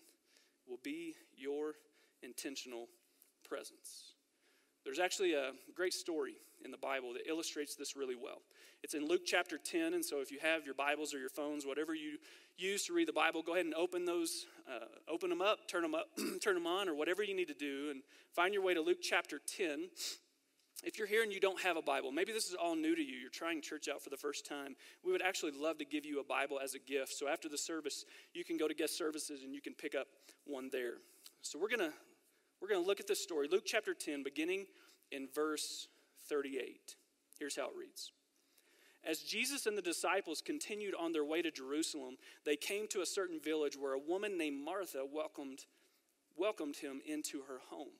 will 0.69 0.81
be 0.82 1.14
your 1.37 1.75
intentional 2.23 2.88
presence. 3.49 4.14
There's 4.84 4.99
actually 4.99 5.34
a 5.34 5.52
great 5.75 5.94
story 5.94 6.34
in 6.64 6.70
the 6.70 6.79
Bible 6.79 7.12
that 7.12 7.29
illustrates 7.29 7.76
this 7.76 7.96
really 7.96 8.17
well. 8.17 8.43
It's 8.82 8.94
in 8.94 9.06
Luke 9.06 9.23
chapter 9.25 9.56
10, 9.56 9.94
and 9.94 10.05
so 10.05 10.20
if 10.20 10.32
you 10.32 10.38
have 10.43 10.64
your 10.64 10.75
Bibles 10.75 11.14
or 11.14 11.19
your 11.19 11.29
phones, 11.29 11.64
whatever 11.64 11.94
you 11.94 12.19
use 12.56 12.84
to 12.87 12.93
read 12.93 13.06
the 13.06 13.12
Bible, 13.12 13.43
go 13.43 13.52
ahead 13.52 13.64
and 13.64 13.75
open 13.75 14.05
those, 14.05 14.46
uh, 14.69 14.87
open 15.08 15.31
them 15.31 15.40
up, 15.40 15.69
turn 15.69 15.82
them 15.82 15.94
up, 15.94 16.08
turn 16.43 16.55
them 16.55 16.67
on, 16.67 16.88
or 16.88 16.94
whatever 16.94 17.23
you 17.23 17.34
need 17.34 17.49
to 17.49 17.55
do, 17.55 17.90
and 17.90 18.02
find 18.34 18.52
your 18.52 18.62
way 18.62 18.75
to 18.75 18.81
Luke 18.81 18.99
chapter 19.00 19.40
10 19.56 19.88
if 20.84 20.98
you're 20.98 21.06
here 21.06 21.22
and 21.22 21.32
you 21.32 21.40
don't 21.40 21.60
have 21.62 21.76
a 21.76 21.82
Bible, 21.82 22.10
maybe 22.10 22.32
this 22.32 22.48
is 22.48 22.54
all 22.54 22.74
new 22.74 22.94
to 22.94 23.02
you, 23.02 23.16
you're 23.16 23.30
trying 23.30 23.60
church 23.62 23.88
out 23.88 24.02
for 24.02 24.10
the 24.10 24.16
first 24.16 24.46
time, 24.46 24.74
we 25.04 25.12
would 25.12 25.22
actually 25.22 25.52
love 25.52 25.78
to 25.78 25.84
give 25.84 26.04
you 26.04 26.20
a 26.20 26.24
Bible 26.24 26.58
as 26.62 26.74
a 26.74 26.78
gift. 26.78 27.12
So 27.12 27.28
after 27.28 27.48
the 27.48 27.58
service, 27.58 28.04
you 28.34 28.44
can 28.44 28.56
go 28.56 28.66
to 28.66 28.74
guest 28.74 28.98
services 28.98 29.42
and 29.44 29.54
you 29.54 29.60
can 29.60 29.74
pick 29.74 29.94
up 29.94 30.08
one 30.44 30.69
there. 30.72 30.94
So 31.42 31.58
we're 31.58 31.69
going 31.69 31.90
to 31.90 31.92
we're 32.60 32.69
going 32.69 32.80
to 32.80 32.86
look 32.86 33.00
at 33.00 33.08
this 33.08 33.20
story, 33.20 33.48
Luke 33.50 33.64
chapter 33.66 33.92
10, 33.92 34.22
beginning 34.22 34.66
in 35.10 35.26
verse 35.34 35.88
38. 36.28 36.94
Here's 37.36 37.56
how 37.56 37.64
it 37.64 37.72
reads. 37.76 38.12
As 39.04 39.19
Jesus 39.19 39.66
and 39.66 39.76
the 39.76 39.82
disciples 39.82 40.40
continued 40.40 40.94
on 40.94 41.12
their 41.12 41.24
way 41.24 41.42
to 41.42 41.50
Jerusalem, 41.50 42.19
they 42.46 42.54
came 42.54 42.86
to 42.88 43.00
a 43.00 43.06
certain 43.06 43.40
village 43.40 43.76
where 43.76 43.94
a 43.94 43.98
woman 43.98 44.38
named 44.38 44.64
Martha 44.64 45.02
welcomed, 45.12 45.64
welcomed 46.36 46.76
him 46.76 47.00
into 47.04 47.42
her 47.48 47.58
home. 47.69 47.98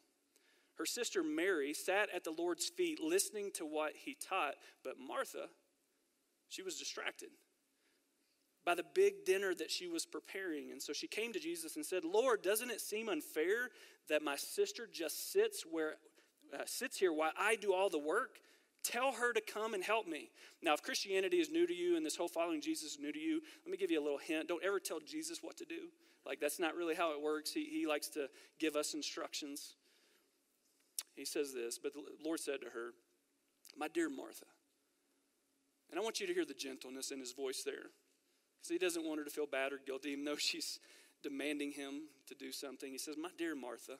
Her 0.78 0.86
sister 0.86 1.22
Mary 1.22 1.74
sat 1.74 2.08
at 2.14 2.24
the 2.24 2.34
Lord's 2.36 2.69
feet 2.69 2.98
listening 3.02 3.50
to 3.55 3.64
what 3.64 3.93
he 4.05 4.14
taught, 4.14 4.55
but 4.82 4.94
Martha, 4.98 5.46
she 6.48 6.62
was 6.62 6.79
distracted 6.79 7.29
by 8.64 8.74
the 8.74 8.84
big 8.94 9.24
dinner 9.26 9.55
that 9.55 9.70
she 9.70 9.88
was 9.88 10.06
preparing. 10.06 10.70
And 10.70 10.81
so 10.81 10.93
she 10.93 11.06
came 11.06 11.32
to 11.32 11.41
Jesus 11.41 11.76
and 11.76 11.84
said, 11.84 12.05
Lord, 12.05 12.43
doesn't 12.43 12.70
it 12.70 12.81
seem 12.81 13.08
unfair 13.08 13.70
that 14.08 14.22
my 14.22 14.36
sister 14.36 14.88
just 14.91 15.32
sits 15.32 15.64
where 15.69 15.96
uh, 16.52 16.62
sits 16.67 16.98
here 16.98 17.12
while 17.12 17.32
I 17.38 17.56
do 17.56 17.72
all 17.72 17.88
the 17.88 17.98
work? 17.98 18.38
Tell 18.84 19.12
her 19.12 19.32
to 19.32 19.41
come 19.41 19.74
and 19.74 19.82
help 19.82 20.08
me. 20.08 20.31
Now, 20.60 20.74
if 20.74 20.82
Christianity 20.82 21.38
is 21.38 21.50
new 21.50 21.67
to 21.67 21.74
you 21.74 21.96
and 21.96 22.05
this 22.05 22.17
whole 22.17 22.29
following 22.29 22.60
Jesus 22.60 22.93
is 22.94 22.98
new 22.98 23.12
to 23.12 23.19
you, 23.19 23.41
let 23.64 23.70
me 23.70 23.76
give 23.76 23.91
you 23.91 24.00
a 24.00 24.02
little 24.02 24.19
hint. 24.19 24.48
Don't 24.48 24.64
ever 24.64 24.81
tell 24.81 24.98
Jesus 25.00 25.38
what 25.41 25.56
to 25.58 25.64
do. 25.64 25.88
Like, 26.26 26.41
that's 26.41 26.58
not 26.58 26.74
really 26.74 26.94
how 26.94 27.12
it 27.12 27.22
works. 27.22 27.52
He, 27.52 27.64
he 27.64 27.86
likes 27.86 28.08
to 28.08 28.29
give 28.58 28.74
us 28.74 28.94
instructions. 28.94 29.74
He 31.14 31.24
says 31.24 31.52
this, 31.52 31.78
but 31.78 31.92
the 31.92 32.02
Lord 32.24 32.40
said 32.40 32.60
to 32.62 32.70
her, 32.70 32.92
My 33.76 33.88
dear 33.88 34.08
Martha, 34.08 34.46
and 35.90 36.00
I 36.00 36.02
want 36.02 36.20
you 36.20 36.26
to 36.26 36.32
hear 36.32 36.46
the 36.46 36.54
gentleness 36.54 37.10
in 37.10 37.20
his 37.20 37.32
voice 37.32 37.62
there. 37.64 37.90
Because 38.56 38.70
he 38.70 38.78
doesn't 38.78 39.04
want 39.04 39.19
her 39.19 39.24
to 39.24 39.31
feel 39.31 39.46
bad 39.46 39.72
or 39.72 39.81
guilty, 39.84 40.10
even 40.10 40.24
though 40.24 40.36
she's 40.38 40.78
demanding 41.22 41.72
him 41.72 42.08
to 42.28 42.34
do 42.34 42.50
something. 42.50 42.90
He 42.90 42.98
says, 42.98 43.16
My 43.20 43.28
dear 43.36 43.54
Martha, 43.54 43.98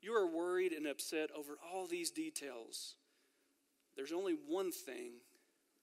you 0.00 0.12
are 0.14 0.26
worried 0.26 0.72
and 0.72 0.86
upset 0.86 1.30
over 1.36 1.54
all 1.72 1.86
these 1.86 2.10
details. 2.10 2.96
There's 3.96 4.12
only 4.12 4.34
one 4.46 4.72
thing 4.72 5.12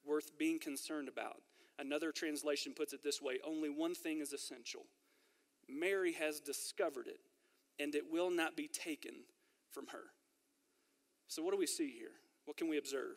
worth 0.05 0.37
being 0.37 0.59
concerned 0.59 1.07
about. 1.07 1.37
Another 1.79 2.11
translation 2.11 2.73
puts 2.75 2.93
it 2.93 3.03
this 3.03 3.21
way 3.21 3.39
only 3.45 3.69
one 3.69 3.95
thing 3.95 4.19
is 4.19 4.33
essential. 4.33 4.81
Mary 5.67 6.13
has 6.13 6.39
discovered 6.39 7.07
it, 7.07 7.21
and 7.81 7.95
it 7.95 8.11
will 8.11 8.29
not 8.29 8.55
be 8.55 8.67
taken 8.67 9.13
from 9.73 9.87
her. 9.87 10.03
So, 11.27 11.43
what 11.43 11.51
do 11.51 11.57
we 11.57 11.67
see 11.67 11.91
here? 11.91 12.11
What 12.45 12.57
can 12.57 12.69
we 12.69 12.77
observe? 12.77 13.15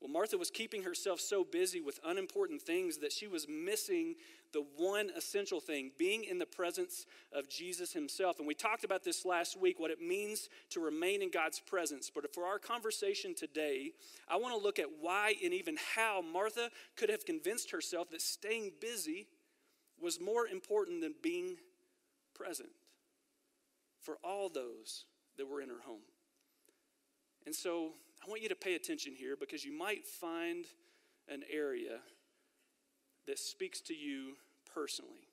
Well, 0.00 0.10
Martha 0.10 0.38
was 0.38 0.50
keeping 0.50 0.82
herself 0.82 1.20
so 1.20 1.44
busy 1.44 1.82
with 1.82 2.00
unimportant 2.06 2.62
things 2.62 2.96
that 2.98 3.12
she 3.12 3.26
was 3.26 3.46
missing 3.46 4.14
the 4.54 4.64
one 4.76 5.10
essential 5.14 5.60
thing 5.60 5.92
being 5.98 6.24
in 6.24 6.38
the 6.38 6.46
presence 6.46 7.04
of 7.32 7.50
Jesus 7.50 7.92
himself. 7.92 8.38
And 8.38 8.48
we 8.48 8.54
talked 8.54 8.82
about 8.82 9.04
this 9.04 9.26
last 9.26 9.60
week, 9.60 9.78
what 9.78 9.90
it 9.90 10.00
means 10.00 10.48
to 10.70 10.80
remain 10.80 11.20
in 11.20 11.30
God's 11.30 11.60
presence. 11.60 12.10
But 12.12 12.32
for 12.34 12.46
our 12.46 12.58
conversation 12.58 13.34
today, 13.34 13.92
I 14.26 14.36
want 14.36 14.54
to 14.54 14.62
look 14.62 14.78
at 14.78 14.86
why 15.00 15.34
and 15.44 15.52
even 15.52 15.76
how 15.94 16.22
Martha 16.22 16.70
could 16.96 17.10
have 17.10 17.26
convinced 17.26 17.70
herself 17.70 18.08
that 18.10 18.22
staying 18.22 18.72
busy 18.80 19.26
was 20.00 20.18
more 20.18 20.46
important 20.46 21.02
than 21.02 21.14
being 21.22 21.56
present 22.34 22.70
for 24.00 24.16
all 24.24 24.48
those 24.48 25.04
that 25.40 25.48
were 25.48 25.62
in 25.62 25.70
her 25.70 25.80
home. 25.84 26.04
And 27.46 27.54
so 27.54 27.94
I 28.24 28.28
want 28.28 28.42
you 28.42 28.48
to 28.50 28.54
pay 28.54 28.74
attention 28.74 29.14
here 29.16 29.34
because 29.38 29.64
you 29.64 29.76
might 29.76 30.06
find 30.06 30.66
an 31.28 31.42
area 31.50 31.98
that 33.26 33.38
speaks 33.38 33.80
to 33.82 33.94
you 33.94 34.36
personally. 34.74 35.28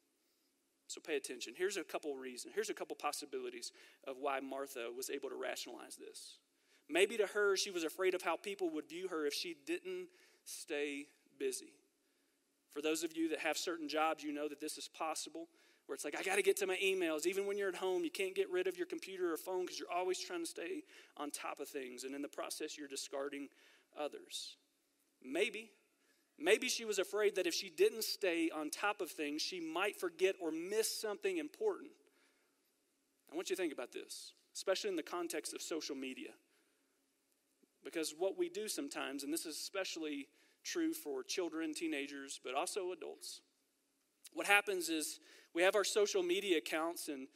So 0.87 1.01
pay 1.01 1.17
attention. 1.17 1.53
Here's 1.57 1.75
a 1.75 1.83
couple 1.83 2.15
reasons. 2.15 2.53
Here's 2.55 2.69
a 2.69 2.73
couple 2.73 2.95
possibilities 2.95 3.73
of 4.07 4.15
why 4.21 4.39
Martha 4.39 4.87
was 4.95 5.09
able 5.09 5.29
to 5.29 5.35
rationalize 5.35 5.97
this. 5.97 6.37
Maybe 6.89 7.17
to 7.17 7.27
her, 7.27 7.57
she 7.57 7.71
was 7.71 7.83
afraid 7.83 8.15
of 8.15 8.21
how 8.21 8.37
people 8.37 8.69
would 8.69 8.87
view 8.87 9.09
her 9.09 9.25
if 9.25 9.33
she 9.33 9.57
didn't 9.65 10.07
stay 10.45 11.07
busy. 11.37 11.73
For 12.71 12.81
those 12.81 13.03
of 13.03 13.17
you 13.17 13.27
that 13.29 13.39
have 13.39 13.57
certain 13.57 13.89
jobs, 13.89 14.23
you 14.23 14.31
know 14.31 14.47
that 14.47 14.61
this 14.61 14.77
is 14.77 14.87
possible, 14.87 15.49
where 15.87 15.95
it's 15.95 16.05
like, 16.05 16.17
I 16.19 16.23
got 16.23 16.35
to 16.35 16.41
get 16.41 16.57
to 16.57 16.67
my 16.67 16.77
emails. 16.83 17.25
Even 17.25 17.47
when 17.47 17.57
you're 17.57 17.69
at 17.69 17.75
home, 17.75 18.03
you 18.03 18.11
can't 18.11 18.35
get 18.35 18.51
rid 18.51 18.67
of 18.67 18.77
your 18.77 18.87
computer 18.87 19.33
or 19.33 19.37
phone 19.37 19.61
because 19.61 19.79
you're 19.79 19.91
always 19.91 20.19
trying 20.19 20.41
to 20.41 20.49
stay 20.49 20.83
on 21.17 21.31
top 21.31 21.59
of 21.59 21.67
things. 21.67 22.03
And 22.03 22.13
in 22.13 22.21
the 22.21 22.27
process, 22.27 22.77
you're 22.77 22.87
discarding 22.87 23.47
others. 23.97 24.57
Maybe 25.23 25.71
Maybe 26.39 26.69
she 26.69 26.85
was 26.85 26.99
afraid 26.99 27.35
that 27.35 27.47
if 27.47 27.53
she 27.55 27.69
didn't 27.69 28.03
stay 28.03 28.51
on 28.55 28.69
top 28.69 29.01
of 29.01 29.09
things, 29.09 29.41
she 29.41 29.59
might 29.59 29.99
forget 29.99 30.35
or 30.39 30.51
miss 30.51 31.01
something 31.01 31.37
important. 31.37 31.91
I 33.31 33.35
want 33.35 33.49
you 33.49 33.55
to 33.55 33.61
think 33.61 33.73
about 33.73 33.91
this, 33.91 34.33
especially 34.55 34.91
in 34.91 34.95
the 34.95 35.03
context 35.03 35.53
of 35.53 35.61
social 35.61 35.95
media. 35.95 36.29
Because 37.83 38.13
what 38.17 38.37
we 38.37 38.49
do 38.49 38.67
sometimes, 38.67 39.23
and 39.23 39.33
this 39.33 39.45
is 39.45 39.55
especially 39.55 40.27
true 40.63 40.93
for 40.93 41.23
children, 41.23 41.73
teenagers, 41.73 42.39
but 42.43 42.53
also 42.53 42.91
adults, 42.91 43.41
what 44.33 44.45
happens 44.45 44.89
is 44.89 45.19
we 45.57 45.63
have 45.63 45.75
our 45.75 45.83
social 45.83 46.21
media 46.21 46.59
accounts 46.59 47.07
and 47.07 47.27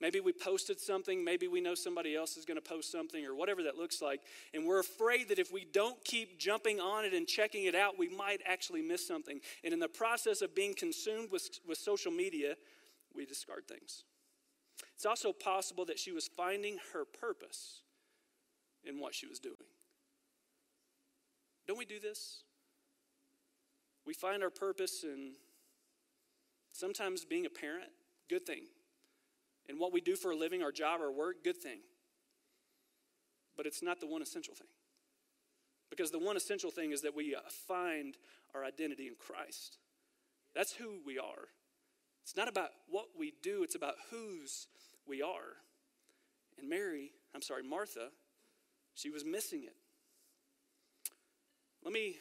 Maybe 0.00 0.20
we 0.20 0.32
posted 0.32 0.78
something, 0.78 1.24
maybe 1.24 1.48
we 1.48 1.62
know 1.62 1.74
somebody 1.74 2.14
else 2.14 2.36
is 2.36 2.44
going 2.44 2.58
to 2.58 2.62
post 2.62 2.92
something, 2.92 3.24
or 3.24 3.34
whatever 3.34 3.62
that 3.62 3.78
looks 3.78 4.02
like. 4.02 4.20
And 4.52 4.66
we're 4.66 4.80
afraid 4.80 5.30
that 5.30 5.38
if 5.38 5.50
we 5.50 5.64
don't 5.64 5.96
keep 6.04 6.38
jumping 6.38 6.80
on 6.80 7.06
it 7.06 7.14
and 7.14 7.26
checking 7.26 7.64
it 7.64 7.74
out, 7.74 7.98
we 7.98 8.10
might 8.10 8.42
actually 8.44 8.82
miss 8.82 9.06
something. 9.06 9.40
And 9.64 9.72
in 9.72 9.80
the 9.80 9.88
process 9.88 10.42
of 10.42 10.54
being 10.54 10.74
consumed 10.74 11.30
with, 11.32 11.48
with 11.66 11.78
social 11.78 12.12
media, 12.12 12.56
we 13.14 13.24
discard 13.24 13.66
things. 13.66 14.04
It's 14.94 15.06
also 15.06 15.32
possible 15.32 15.86
that 15.86 15.98
she 15.98 16.12
was 16.12 16.28
finding 16.28 16.76
her 16.92 17.06
purpose 17.06 17.80
in 18.84 19.00
what 19.00 19.14
she 19.14 19.26
was 19.26 19.38
doing. 19.38 19.56
Don't 21.66 21.78
we 21.78 21.86
do 21.86 22.00
this? 22.00 22.42
We 24.06 24.12
find 24.12 24.42
our 24.42 24.50
purpose 24.50 25.04
in 25.04 25.32
sometimes 26.78 27.24
being 27.24 27.46
a 27.46 27.50
parent, 27.50 27.90
good 28.28 28.46
thing 28.46 28.64
and 29.68 29.78
what 29.78 29.92
we 29.92 30.00
do 30.00 30.16
for 30.16 30.30
a 30.30 30.36
living, 30.36 30.62
our 30.62 30.72
job, 30.72 31.00
our 31.00 31.10
work, 31.10 31.42
good 31.44 31.56
thing. 31.56 31.80
But 33.56 33.66
it's 33.66 33.82
not 33.82 34.00
the 34.00 34.06
one 34.06 34.22
essential 34.22 34.54
thing. 34.54 34.68
Because 35.90 36.10
the 36.10 36.18
one 36.18 36.36
essential 36.36 36.70
thing 36.70 36.92
is 36.92 37.02
that 37.02 37.14
we 37.14 37.34
uh, 37.34 37.40
find 37.68 38.16
our 38.54 38.64
identity 38.64 39.06
in 39.06 39.14
Christ. 39.18 39.78
That's 40.54 40.72
who 40.72 41.00
we 41.04 41.18
are. 41.18 41.48
It's 42.22 42.36
not 42.36 42.48
about 42.48 42.70
what 42.88 43.06
we 43.18 43.34
do, 43.42 43.62
it's 43.62 43.76
about 43.76 43.94
whose 44.10 44.66
we 45.06 45.22
are. 45.22 45.60
And 46.58 46.68
Mary, 46.68 47.12
I'm 47.34 47.42
sorry, 47.42 47.62
Martha, 47.62 48.08
she 48.94 49.10
was 49.10 49.24
missing 49.24 49.62
it. 49.62 49.76
Let 51.84 51.92
me 51.92 52.16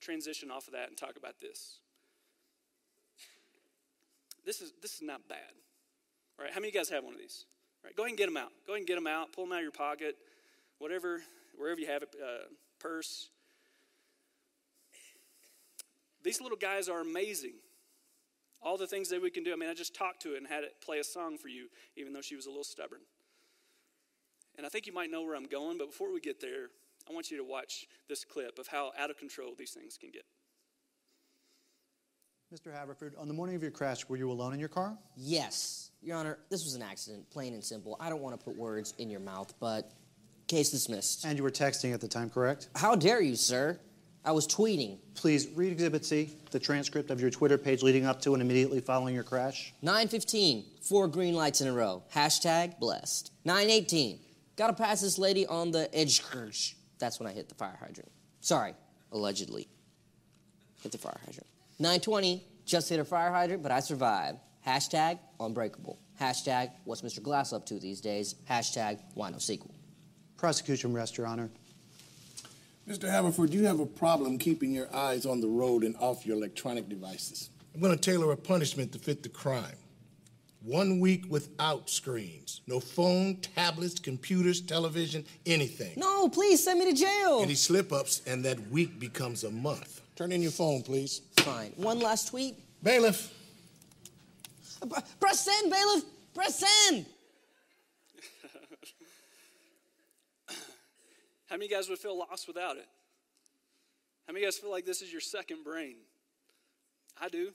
transition 0.00 0.50
off 0.50 0.66
of 0.66 0.72
that 0.72 0.88
and 0.88 0.96
talk 0.96 1.16
about 1.16 1.40
this. 1.40 1.78
This 4.44 4.60
is, 4.60 4.72
this 4.82 4.94
is 4.94 5.02
not 5.02 5.28
bad. 5.28 5.38
All 6.38 6.44
right, 6.44 6.52
how 6.52 6.60
many 6.60 6.68
of 6.68 6.74
you 6.74 6.80
guys 6.80 6.88
have 6.90 7.04
one 7.04 7.14
of 7.14 7.20
these? 7.20 7.46
All 7.82 7.88
right, 7.88 7.96
go 7.96 8.02
ahead 8.02 8.10
and 8.10 8.18
get 8.18 8.26
them 8.26 8.36
out. 8.36 8.50
Go 8.66 8.72
ahead 8.72 8.80
and 8.80 8.86
get 8.86 8.96
them 8.96 9.06
out. 9.06 9.32
Pull 9.32 9.44
them 9.44 9.52
out 9.52 9.58
of 9.58 9.62
your 9.62 9.72
pocket, 9.72 10.16
whatever, 10.78 11.20
wherever 11.56 11.80
you 11.80 11.86
have 11.86 12.02
it, 12.02 12.14
uh, 12.22 12.46
purse. 12.78 13.28
These 16.22 16.40
little 16.40 16.58
guys 16.58 16.88
are 16.88 17.00
amazing. 17.00 17.54
All 18.62 18.78
the 18.78 18.86
things 18.86 19.10
that 19.10 19.20
we 19.20 19.30
can 19.30 19.44
do. 19.44 19.52
I 19.52 19.56
mean, 19.56 19.68
I 19.68 19.74
just 19.74 19.94
talked 19.94 20.22
to 20.22 20.34
it 20.34 20.38
and 20.38 20.46
had 20.46 20.64
it 20.64 20.72
play 20.84 20.98
a 20.98 21.04
song 21.04 21.36
for 21.36 21.48
you, 21.48 21.68
even 21.96 22.12
though 22.12 22.22
she 22.22 22.34
was 22.34 22.46
a 22.46 22.48
little 22.48 22.64
stubborn. 22.64 23.00
And 24.56 24.64
I 24.64 24.70
think 24.70 24.86
you 24.86 24.92
might 24.92 25.10
know 25.10 25.22
where 25.22 25.36
I'm 25.36 25.46
going, 25.46 25.78
but 25.78 25.88
before 25.88 26.12
we 26.12 26.20
get 26.20 26.40
there, 26.40 26.68
I 27.08 27.12
want 27.12 27.30
you 27.30 27.36
to 27.36 27.44
watch 27.44 27.86
this 28.08 28.24
clip 28.24 28.58
of 28.58 28.68
how 28.68 28.92
out 28.98 29.10
of 29.10 29.18
control 29.18 29.52
these 29.58 29.72
things 29.72 29.98
can 29.98 30.10
get. 30.10 30.24
Mr. 32.52 32.72
Haverford, 32.72 33.14
on 33.18 33.26
the 33.26 33.34
morning 33.34 33.56
of 33.56 33.62
your 33.62 33.70
crash, 33.70 34.08
were 34.08 34.16
you 34.16 34.30
alone 34.30 34.52
in 34.52 34.60
your 34.60 34.68
car? 34.68 34.96
Yes. 35.16 35.90
Your 36.02 36.16
Honor, 36.16 36.38
this 36.50 36.64
was 36.64 36.74
an 36.74 36.82
accident, 36.82 37.28
plain 37.30 37.54
and 37.54 37.64
simple. 37.64 37.96
I 37.98 38.08
don't 38.10 38.20
want 38.20 38.38
to 38.38 38.44
put 38.44 38.56
words 38.56 38.94
in 38.98 39.10
your 39.10 39.20
mouth, 39.20 39.52
but 39.58 39.90
case 40.46 40.70
dismissed. 40.70 41.24
And 41.24 41.36
you 41.36 41.42
were 41.42 41.50
texting 41.50 41.92
at 41.94 42.00
the 42.00 42.06
time, 42.06 42.30
correct? 42.30 42.68
How 42.76 42.94
dare 42.94 43.20
you, 43.20 43.34
sir? 43.34 43.80
I 44.24 44.32
was 44.32 44.46
tweeting. 44.46 44.98
Please 45.14 45.48
read 45.54 45.72
Exhibit 45.72 46.04
C, 46.04 46.36
the 46.50 46.60
transcript 46.60 47.10
of 47.10 47.20
your 47.20 47.30
Twitter 47.30 47.58
page 47.58 47.82
leading 47.82 48.06
up 48.06 48.20
to 48.22 48.34
and 48.34 48.42
immediately 48.42 48.80
following 48.80 49.14
your 49.14 49.24
crash. 49.24 49.74
915, 49.82 50.64
four 50.80 51.08
green 51.08 51.34
lights 51.34 51.60
in 51.60 51.68
a 51.68 51.72
row. 51.72 52.02
Hashtag 52.14 52.78
blessed. 52.78 53.32
918, 53.44 54.20
gotta 54.56 54.72
pass 54.74 55.00
this 55.00 55.18
lady 55.18 55.46
on 55.46 55.72
the 55.72 55.92
edge. 55.94 56.22
That's 56.98 57.18
when 57.18 57.28
I 57.28 57.32
hit 57.32 57.48
the 57.48 57.54
fire 57.54 57.76
hydrant. 57.80 58.10
Sorry, 58.40 58.74
allegedly. 59.12 59.66
Hit 60.82 60.92
the 60.92 60.98
fire 60.98 61.18
hydrant. 61.24 61.46
920, 61.78 62.44
just 62.64 62.88
hit 62.88 63.00
a 63.00 63.04
fire 63.04 63.30
hydrant, 63.30 63.62
but 63.62 63.72
I 63.72 63.80
survived. 63.80 64.38
Hashtag 64.66 65.18
unbreakable. 65.40 65.98
Hashtag 66.20 66.70
what's 66.84 67.02
Mr. 67.02 67.22
Glass 67.22 67.52
up 67.52 67.66
to 67.66 67.78
these 67.78 68.00
days? 68.00 68.36
Hashtag 68.48 69.00
why 69.14 69.30
no 69.30 69.38
sequel. 69.38 69.74
Prosecution 70.36 70.92
rest, 70.92 71.18
Your 71.18 71.26
Honor. 71.26 71.50
Mr. 72.88 73.10
Haverford, 73.10 73.50
do 73.50 73.58
you 73.58 73.64
have 73.64 73.80
a 73.80 73.86
problem 73.86 74.38
keeping 74.38 74.72
your 74.72 74.94
eyes 74.94 75.24
on 75.24 75.40
the 75.40 75.48
road 75.48 75.84
and 75.84 75.96
off 75.96 76.26
your 76.26 76.36
electronic 76.36 76.88
devices. 76.88 77.48
I'm 77.74 77.80
going 77.80 77.96
to 77.96 78.00
tailor 78.00 78.30
a 78.30 78.36
punishment 78.36 78.92
to 78.92 78.98
fit 78.98 79.22
the 79.22 79.30
crime. 79.30 79.76
One 80.60 81.00
week 81.00 81.24
without 81.28 81.90
screens. 81.90 82.60
No 82.66 82.80
phone, 82.80 83.36
tablets, 83.36 83.98
computers, 83.98 84.60
television, 84.60 85.24
anything. 85.44 85.94
No, 85.96 86.28
please 86.28 86.62
send 86.62 86.78
me 86.78 86.90
to 86.90 86.96
jail. 86.96 87.40
Any 87.42 87.54
slip 87.54 87.92
ups, 87.92 88.22
and 88.26 88.44
that 88.44 88.70
week 88.70 88.98
becomes 88.98 89.44
a 89.44 89.50
month. 89.50 90.00
Turn 90.16 90.32
in 90.32 90.42
your 90.42 90.52
phone, 90.52 90.82
please. 90.82 91.22
Fine. 91.38 91.72
One 91.76 91.98
last 91.98 92.28
tweet. 92.28 92.56
Bailiff, 92.82 93.32
uh, 94.82 95.00
Press 95.18 95.40
send, 95.40 95.72
bailiff. 95.72 96.04
Press 96.34 96.64
send. 96.88 97.06
How 101.46 101.56
many 101.56 101.68
guys 101.68 101.88
would 101.88 101.98
feel 101.98 102.18
lost 102.18 102.46
without 102.46 102.76
it? 102.76 102.86
How 104.26 104.32
many 104.32 104.44
guys 104.44 104.58
feel 104.58 104.70
like 104.70 104.84
this 104.84 105.02
is 105.02 105.10
your 105.10 105.20
second 105.20 105.64
brain? 105.64 105.96
I 107.20 107.28
do. 107.28 107.52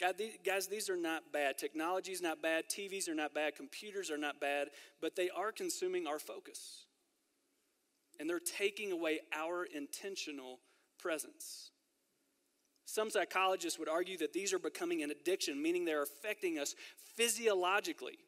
God, 0.00 0.18
these, 0.18 0.32
guys, 0.44 0.66
these 0.66 0.90
are 0.90 0.96
not 0.96 1.32
bad. 1.32 1.56
Technology 1.56 2.12
is 2.12 2.20
not 2.20 2.42
bad. 2.42 2.64
TVs 2.68 3.08
are 3.08 3.14
not 3.14 3.32
bad. 3.32 3.54
Computers 3.54 4.10
are 4.10 4.18
not 4.18 4.40
bad. 4.40 4.68
But 5.00 5.14
they 5.16 5.30
are 5.30 5.52
consuming 5.52 6.06
our 6.06 6.18
focus. 6.18 6.86
And 8.18 8.28
they're 8.28 8.40
taking 8.40 8.92
away 8.92 9.20
our 9.32 9.64
intentional 9.64 10.60
presence. 11.04 11.70
Some 12.86 13.10
psychologists 13.10 13.78
would 13.78 13.90
argue 13.90 14.16
that 14.18 14.32
these 14.32 14.54
are 14.54 14.58
becoming 14.58 15.02
an 15.02 15.10
addiction, 15.10 15.60
meaning 15.60 15.84
they're 15.84 16.02
affecting 16.02 16.58
us 16.58 16.74
physiologically. 17.14 18.18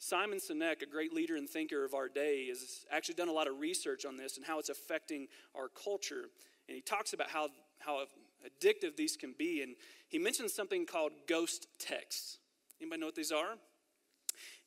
Simon 0.00 0.38
Sinek, 0.38 0.82
a 0.82 0.86
great 0.86 1.12
leader 1.12 1.36
and 1.36 1.48
thinker 1.48 1.84
of 1.84 1.94
our 1.94 2.08
day, 2.08 2.48
has 2.48 2.84
actually 2.90 3.14
done 3.14 3.28
a 3.28 3.32
lot 3.32 3.46
of 3.46 3.60
research 3.60 4.04
on 4.04 4.16
this 4.16 4.36
and 4.36 4.44
how 4.44 4.58
it's 4.58 4.70
affecting 4.70 5.28
our 5.54 5.68
culture. 5.68 6.24
And 6.68 6.74
he 6.74 6.80
talks 6.80 7.12
about 7.12 7.30
how, 7.30 7.48
how 7.78 8.04
addictive 8.44 8.96
these 8.96 9.16
can 9.16 9.34
be. 9.38 9.62
And 9.62 9.76
he 10.08 10.18
mentions 10.18 10.52
something 10.52 10.86
called 10.86 11.12
ghost 11.28 11.68
texts. 11.78 12.38
Anybody 12.80 13.00
know 13.00 13.06
what 13.06 13.14
these 13.14 13.30
are? 13.30 13.54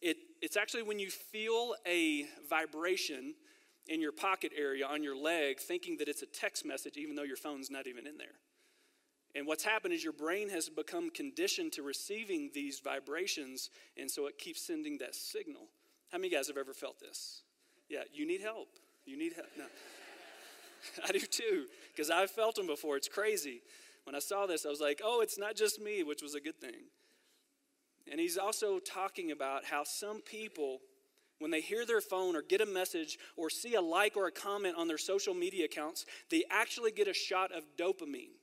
It, 0.02 0.18
it's 0.42 0.56
actually 0.56 0.84
when 0.84 1.00
you 1.00 1.10
feel 1.10 1.76
a 1.86 2.26
vibration 2.50 3.34
in 3.88 4.02
your 4.02 4.12
pocket 4.12 4.52
area 4.58 4.86
on 4.86 5.04
your 5.04 5.16
leg, 5.16 5.60
thinking 5.60 5.98
that 5.98 6.08
it's 6.08 6.22
a 6.22 6.28
text 6.28 6.66
message, 6.66 6.98
even 6.98 7.16
though 7.16 7.24
your 7.24 7.38
phone's 7.38 7.70
not 7.70 7.88
even 7.88 8.08
in 8.08 8.18
there. 8.18 8.36
And 9.36 9.48
what's 9.48 9.64
happened 9.64 9.94
is 9.94 10.04
your 10.04 10.14
brain 10.14 10.50
has 10.50 10.70
become 10.70 11.10
conditioned 11.10 11.74
to 11.74 11.82
receiving 11.82 12.52
these 12.54 12.80
vibrations, 12.80 13.70
and 13.98 14.10
so 14.10 14.28
it 14.28 14.38
keeps 14.38 14.66
sending 14.66 15.00
that 15.00 15.16
signal. 15.16 15.64
How 16.12 16.18
many 16.18 16.28
of 16.28 16.32
you 16.34 16.38
guys 16.38 16.48
have 16.48 16.58
ever 16.58 16.74
felt 16.74 17.00
this? 17.00 17.42
Yeah, 17.90 18.04
you 18.14 18.28
need 18.28 18.42
help. 18.42 18.70
You 19.06 19.18
need 19.18 19.34
help. 19.34 19.48
No. 19.58 19.66
I 21.08 21.12
do 21.12 21.20
too, 21.20 21.66
because 21.92 22.10
I've 22.10 22.30
felt 22.30 22.56
them 22.56 22.68
before. 22.68 22.96
It's 22.96 23.08
crazy. 23.08 23.62
When 24.04 24.16
I 24.16 24.20
saw 24.20 24.46
this, 24.46 24.66
I 24.66 24.70
was 24.70 24.82
like, 24.82 25.02
oh, 25.04 25.22
it's 25.22 25.38
not 25.38 25.56
just 25.56 25.82
me, 25.82 26.04
which 26.04 26.22
was 26.22 26.36
a 26.36 26.42
good 26.42 26.60
thing. 26.60 26.90
And 28.12 28.20
he's 28.20 28.38
also 28.38 28.80
talking 28.80 29.32
about 29.32 29.66
how 29.66 29.84
some 29.84 30.22
people, 30.22 30.80
when 31.40 31.52
they 31.52 31.62
hear 31.62 31.86
their 31.86 32.02
phone 32.02 32.36
or 32.36 32.42
get 32.42 32.62
a 32.62 32.66
message 32.66 33.18
or 33.36 33.50
see 33.50 33.76
a 33.76 33.82
like 33.82 34.16
or 34.16 34.28
a 34.28 34.32
comment 34.32 34.76
on 34.78 34.88
their 34.88 34.98
social 34.98 35.34
media 35.34 35.66
accounts, 35.66 36.06
they 36.30 36.44
actually 36.50 36.92
get 36.92 37.08
a 37.08 37.14
shot 37.14 37.52
of 37.52 37.64
dopamine. 37.78 38.38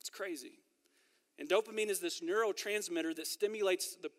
It's 0.00 0.10
crazy. 0.10 0.58
And 1.38 1.48
dopamine 1.48 1.88
is 1.88 1.98
this 1.98 2.20
neurotransmitter 2.20 3.16
that 3.16 3.26
stimulates 3.26 3.96
the, 3.96 4.10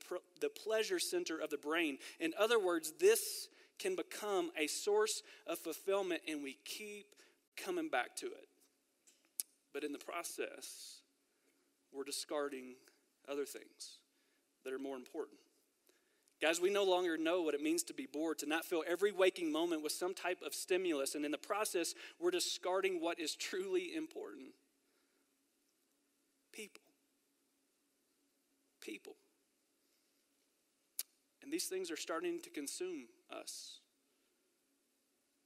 the 0.41 0.49
pleasure 0.49 0.99
center 0.99 1.37
of 1.37 1.49
the 1.49 1.57
brain. 1.57 1.97
In 2.19 2.33
other 2.37 2.59
words, 2.59 2.93
this 2.99 3.47
can 3.79 3.95
become 3.95 4.51
a 4.57 4.67
source 4.67 5.23
of 5.47 5.59
fulfillment, 5.59 6.21
and 6.27 6.43
we 6.43 6.57
keep 6.65 7.07
coming 7.55 7.89
back 7.89 8.15
to 8.17 8.25
it. 8.27 8.47
But 9.73 9.83
in 9.83 9.91
the 9.91 9.99
process, 9.99 10.99
we're 11.93 12.03
discarding 12.03 12.75
other 13.29 13.45
things 13.45 13.99
that 14.63 14.73
are 14.73 14.79
more 14.79 14.97
important. 14.97 15.39
Guys, 16.45 16.61
we 16.61 16.69
no 16.69 16.83
longer 16.83 17.17
know 17.17 17.41
what 17.41 17.55
it 17.55 17.63
means 17.63 17.81
to 17.81 17.91
be 17.91 18.05
bored, 18.05 18.37
to 18.37 18.45
not 18.45 18.65
fill 18.65 18.83
every 18.87 19.11
waking 19.11 19.51
moment 19.51 19.81
with 19.81 19.91
some 19.91 20.13
type 20.13 20.43
of 20.45 20.53
stimulus. 20.53 21.15
And 21.15 21.25
in 21.25 21.31
the 21.31 21.39
process, 21.39 21.95
we're 22.19 22.29
discarding 22.29 23.01
what 23.01 23.19
is 23.19 23.33
truly 23.33 23.95
important 23.95 24.49
people. 26.53 26.83
People. 28.79 29.15
And 31.41 31.51
these 31.51 31.65
things 31.65 31.89
are 31.89 31.97
starting 31.97 32.39
to 32.41 32.51
consume 32.51 33.05
us. 33.31 33.79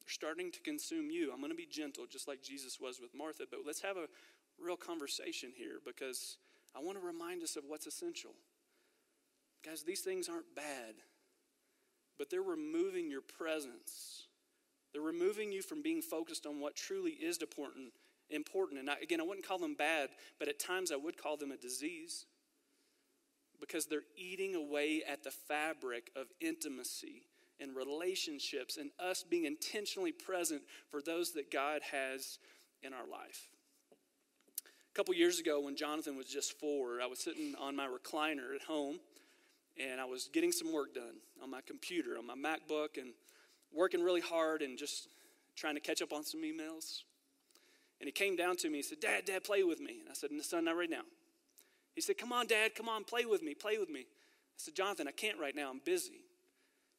They're 0.01 0.11
starting 0.11 0.51
to 0.51 0.59
consume 0.59 1.09
you. 1.11 1.31
I'm 1.31 1.39
going 1.39 1.49
to 1.49 1.55
be 1.55 1.65
gentle, 1.71 2.07
just 2.11 2.27
like 2.27 2.43
Jesus 2.43 2.77
was 2.77 2.99
with 2.99 3.11
Martha, 3.15 3.45
but 3.49 3.61
let's 3.65 3.83
have 3.83 3.95
a 3.95 4.07
real 4.61 4.75
conversation 4.75 5.53
here 5.55 5.79
because 5.85 6.35
I 6.75 6.79
want 6.79 6.99
to 6.99 7.07
remind 7.07 7.41
us 7.41 7.55
of 7.55 7.63
what's 7.69 7.87
essential. 7.87 8.31
Guys, 9.65 9.83
these 9.83 10.01
things 10.01 10.29
aren't 10.29 10.55
bad, 10.55 10.95
but 12.17 12.29
they're 12.29 12.41
removing 12.41 13.09
your 13.09 13.21
presence. 13.21 14.27
They're 14.93 15.01
removing 15.01 15.51
you 15.51 15.61
from 15.61 15.81
being 15.81 16.01
focused 16.01 16.45
on 16.45 16.59
what 16.59 16.75
truly 16.75 17.11
is 17.11 17.37
important. 17.37 17.93
Important, 18.31 18.79
and 18.79 18.89
I, 18.89 18.95
again, 19.01 19.19
I 19.19 19.23
wouldn't 19.23 19.47
call 19.47 19.57
them 19.57 19.75
bad, 19.75 20.09
but 20.37 20.47
at 20.47 20.59
times 20.59 20.91
I 20.91 20.95
would 20.95 21.17
call 21.17 21.35
them 21.35 21.51
a 21.51 21.57
disease 21.57 22.25
because 23.59 23.87
they're 23.87 24.03
eating 24.15 24.55
away 24.55 25.01
at 25.07 25.23
the 25.23 25.31
fabric 25.31 26.11
of 26.15 26.27
intimacy 26.39 27.23
and 27.59 27.75
relationships 27.75 28.77
and 28.77 28.91
us 28.99 29.23
being 29.23 29.45
intentionally 29.45 30.11
present 30.11 30.61
for 30.89 31.01
those 31.01 31.33
that 31.33 31.51
God 31.51 31.81
has 31.91 32.37
in 32.83 32.93
our 32.93 33.07
life. 33.11 33.49
A 34.63 34.93
couple 34.93 35.13
years 35.13 35.39
ago, 35.39 35.59
when 35.59 35.75
Jonathan 35.75 36.15
was 36.15 36.27
just 36.27 36.59
four, 36.59 37.01
I 37.01 37.07
was 37.07 37.19
sitting 37.19 37.55
on 37.59 37.75
my 37.75 37.87
recliner 37.87 38.55
at 38.55 38.63
home 38.63 38.99
and 39.79 40.01
I 40.01 40.05
was 40.05 40.29
getting 40.33 40.51
some 40.51 40.73
work 40.73 40.93
done 40.93 41.15
on 41.41 41.49
my 41.49 41.61
computer, 41.61 42.17
on 42.17 42.27
my 42.27 42.35
MacBook, 42.35 42.97
and 42.97 43.13
working 43.73 44.03
really 44.03 44.21
hard 44.21 44.61
and 44.61 44.77
just 44.77 45.07
trying 45.55 45.75
to 45.75 45.81
catch 45.81 46.01
up 46.01 46.11
on 46.11 46.23
some 46.23 46.41
emails. 46.41 47.03
And 47.99 48.07
he 48.07 48.11
came 48.11 48.35
down 48.35 48.55
to 48.57 48.69
me, 48.69 48.77
he 48.77 48.83
said, 48.83 48.99
Dad, 48.99 49.25
Dad, 49.25 49.43
play 49.43 49.63
with 49.63 49.79
me. 49.79 49.97
And 49.99 50.09
I 50.09 50.13
said, 50.13 50.29
Son, 50.41 50.65
not 50.65 50.77
right 50.77 50.89
now. 50.89 51.01
He 51.95 52.01
said, 52.01 52.17
Come 52.17 52.31
on, 52.31 52.47
Dad, 52.47 52.75
come 52.75 52.89
on, 52.89 53.03
play 53.03 53.25
with 53.25 53.41
me, 53.41 53.53
play 53.53 53.77
with 53.77 53.89
me. 53.89 54.01
I 54.01 54.57
said, 54.57 54.75
Jonathan, 54.75 55.07
I 55.07 55.11
can't 55.11 55.39
right 55.39 55.55
now, 55.55 55.69
I'm 55.69 55.81
busy. 55.83 56.21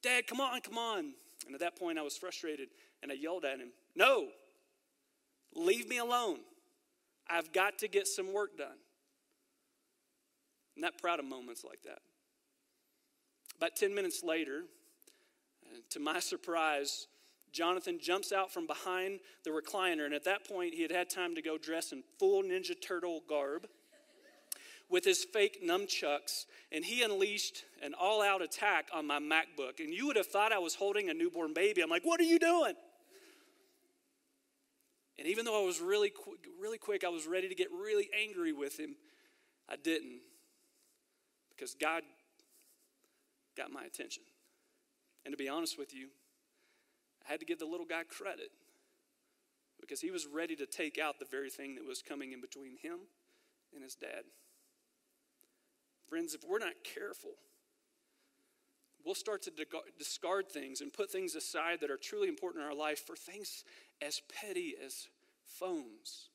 Dad, 0.02 0.26
come 0.26 0.40
on, 0.40 0.60
come 0.60 0.78
on. 0.78 1.12
And 1.46 1.54
at 1.54 1.60
that 1.60 1.78
point, 1.78 1.98
I 1.98 2.02
was 2.02 2.16
frustrated 2.16 2.68
and 3.02 3.10
I 3.10 3.14
yelled 3.14 3.44
at 3.44 3.58
him, 3.58 3.68
No, 3.94 4.28
leave 5.54 5.88
me 5.88 5.98
alone. 5.98 6.38
I've 7.28 7.52
got 7.52 7.78
to 7.78 7.88
get 7.88 8.08
some 8.08 8.32
work 8.32 8.58
done. 8.58 8.78
Not 10.76 10.98
proud 10.98 11.18
of 11.18 11.24
moments 11.26 11.64
like 11.64 11.82
that. 11.84 12.00
About 13.60 13.76
10 13.76 13.94
minutes 13.94 14.24
later, 14.24 14.62
uh, 15.66 15.80
to 15.90 16.00
my 16.00 16.18
surprise, 16.18 17.08
Jonathan 17.52 17.98
jumps 18.00 18.32
out 18.32 18.50
from 18.50 18.66
behind 18.66 19.20
the 19.44 19.50
recliner, 19.50 20.06
and 20.06 20.14
at 20.14 20.24
that 20.24 20.48
point, 20.48 20.72
he 20.72 20.80
had 20.80 20.90
had 20.90 21.10
time 21.10 21.34
to 21.34 21.42
go 21.42 21.58
dress 21.58 21.92
in 21.92 22.02
full 22.18 22.42
Ninja 22.42 22.72
Turtle 22.80 23.20
garb 23.28 23.66
with 24.88 25.04
his 25.04 25.26
fake 25.30 25.62
nunchucks, 25.62 26.46
and 26.72 26.82
he 26.82 27.02
unleashed 27.02 27.64
an 27.82 27.92
all 28.00 28.22
out 28.22 28.40
attack 28.40 28.88
on 28.94 29.06
my 29.06 29.18
MacBook. 29.18 29.78
And 29.78 29.92
you 29.92 30.06
would 30.06 30.16
have 30.16 30.28
thought 30.28 30.52
I 30.52 30.58
was 30.58 30.74
holding 30.74 31.10
a 31.10 31.14
newborn 31.14 31.52
baby. 31.52 31.82
I'm 31.82 31.90
like, 31.90 32.04
What 32.04 32.18
are 32.18 32.24
you 32.24 32.38
doing? 32.38 32.74
And 35.18 35.28
even 35.28 35.44
though 35.44 35.62
I 35.62 35.66
was 35.66 35.82
really, 35.82 36.08
quick, 36.08 36.38
really 36.58 36.78
quick, 36.78 37.04
I 37.04 37.10
was 37.10 37.26
ready 37.26 37.46
to 37.46 37.54
get 37.54 37.68
really 37.70 38.08
angry 38.18 38.54
with 38.54 38.80
him, 38.80 38.96
I 39.68 39.76
didn't. 39.76 40.20
Because 41.50 41.74
God 41.78 42.04
got 43.56 43.70
my 43.70 43.84
attention. 43.84 44.22
And 45.24 45.32
to 45.32 45.38
be 45.38 45.48
honest 45.48 45.78
with 45.78 45.94
you, 45.94 46.08
I 47.26 47.32
had 47.32 47.40
to 47.40 47.46
give 47.46 47.58
the 47.58 47.66
little 47.66 47.86
guy 47.86 48.02
credit 48.04 48.50
because 49.80 50.00
he 50.00 50.10
was 50.10 50.26
ready 50.26 50.56
to 50.56 50.66
take 50.66 50.98
out 50.98 51.18
the 51.18 51.26
very 51.30 51.50
thing 51.50 51.74
that 51.74 51.86
was 51.86 52.02
coming 52.02 52.32
in 52.32 52.40
between 52.40 52.76
him 52.82 52.98
and 53.74 53.82
his 53.82 53.94
dad. 53.94 54.24
Friends, 56.08 56.34
if 56.34 56.42
we're 56.48 56.58
not 56.58 56.74
careful, 56.84 57.30
we'll 59.04 59.14
start 59.14 59.42
to 59.42 59.52
discard 59.98 60.48
things 60.48 60.80
and 60.80 60.92
put 60.92 61.10
things 61.10 61.34
aside 61.34 61.78
that 61.80 61.90
are 61.90 61.96
truly 61.96 62.28
important 62.28 62.64
in 62.64 62.68
our 62.68 62.76
life 62.76 63.06
for 63.06 63.16
things 63.16 63.64
as 64.02 64.20
petty 64.40 64.74
as 64.84 65.08
phones 65.44 66.30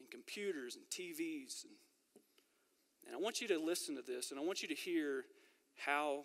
and 0.00 0.10
computers 0.10 0.76
and 0.76 0.84
TVs. 0.90 1.64
And, 1.64 1.72
and 3.06 3.14
I 3.14 3.18
want 3.18 3.40
you 3.40 3.48
to 3.48 3.58
listen 3.58 3.96
to 3.96 4.02
this 4.02 4.30
and 4.30 4.40
I 4.40 4.42
want 4.42 4.62
you 4.62 4.68
to 4.68 4.74
hear 4.74 5.24
how 5.76 6.24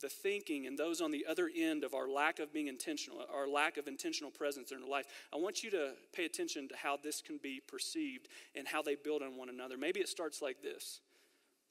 the 0.00 0.08
thinking 0.08 0.66
and 0.66 0.78
those 0.78 1.00
on 1.00 1.10
the 1.10 1.24
other 1.28 1.50
end 1.56 1.84
of 1.84 1.94
our 1.94 2.08
lack 2.08 2.38
of 2.38 2.52
being 2.52 2.68
intentional, 2.68 3.24
our 3.32 3.48
lack 3.48 3.76
of 3.76 3.86
intentional 3.86 4.30
presence 4.30 4.72
in 4.72 4.82
our 4.82 4.88
life, 4.88 5.06
I 5.32 5.36
want 5.36 5.62
you 5.62 5.70
to 5.70 5.92
pay 6.12 6.24
attention 6.24 6.68
to 6.68 6.76
how 6.76 6.98
this 7.02 7.22
can 7.22 7.38
be 7.42 7.60
perceived 7.66 8.28
and 8.54 8.68
how 8.68 8.82
they 8.82 8.94
build 8.94 9.22
on 9.22 9.36
one 9.36 9.48
another. 9.48 9.76
Maybe 9.76 10.00
it 10.00 10.08
starts 10.08 10.42
like 10.42 10.62
this 10.62 11.00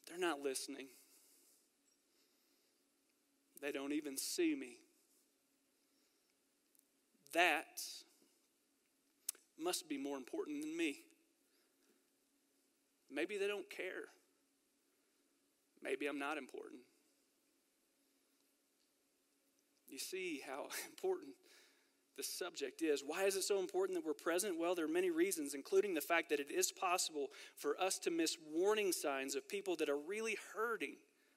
they're 0.08 0.20
not 0.20 0.42
listening, 0.42 0.88
they 3.62 3.72
don't 3.72 3.94
even 3.94 4.18
see 4.18 4.56
me. 4.56 4.78
That 7.34 7.82
must 9.60 9.90
be 9.90 9.98
more 9.98 10.16
important 10.18 10.62
than 10.62 10.76
me. 10.76 11.02
Maybe 13.12 13.38
they 13.38 13.48
don't 13.48 13.70
care. 13.70 14.08
Maybe 15.84 16.08
I'm 16.08 16.18
not 16.18 16.38
important. 16.38 16.82
You 19.96 20.00
see 20.00 20.42
how 20.46 20.68
important 20.90 21.32
the 22.18 22.24
subject 22.24 22.82
is. 22.82 23.02
Why 23.06 23.24
is 23.24 23.38
it 23.38 23.44
so 23.44 23.60
important 23.60 23.98
that 23.98 24.06
we're 24.06 24.14
present? 24.14 24.60
Well, 24.60 24.76
there 24.76 24.84
are 24.84 24.90
many 24.90 25.10
reasons, 25.10 25.54
including 25.54 25.94
the 25.94 26.02
fact 26.02 26.30
that 26.30 26.42
it 26.42 26.52
is 26.52 26.70
possible 26.70 27.28
for 27.56 27.80
us 27.80 27.98
to 28.00 28.12
miss 28.12 28.36
warning 28.54 28.92
signs 28.92 29.36
of 29.36 29.48
people 29.48 29.78
that 29.78 29.88
are 29.88 29.98
really 29.98 30.36
hurting 30.54 30.96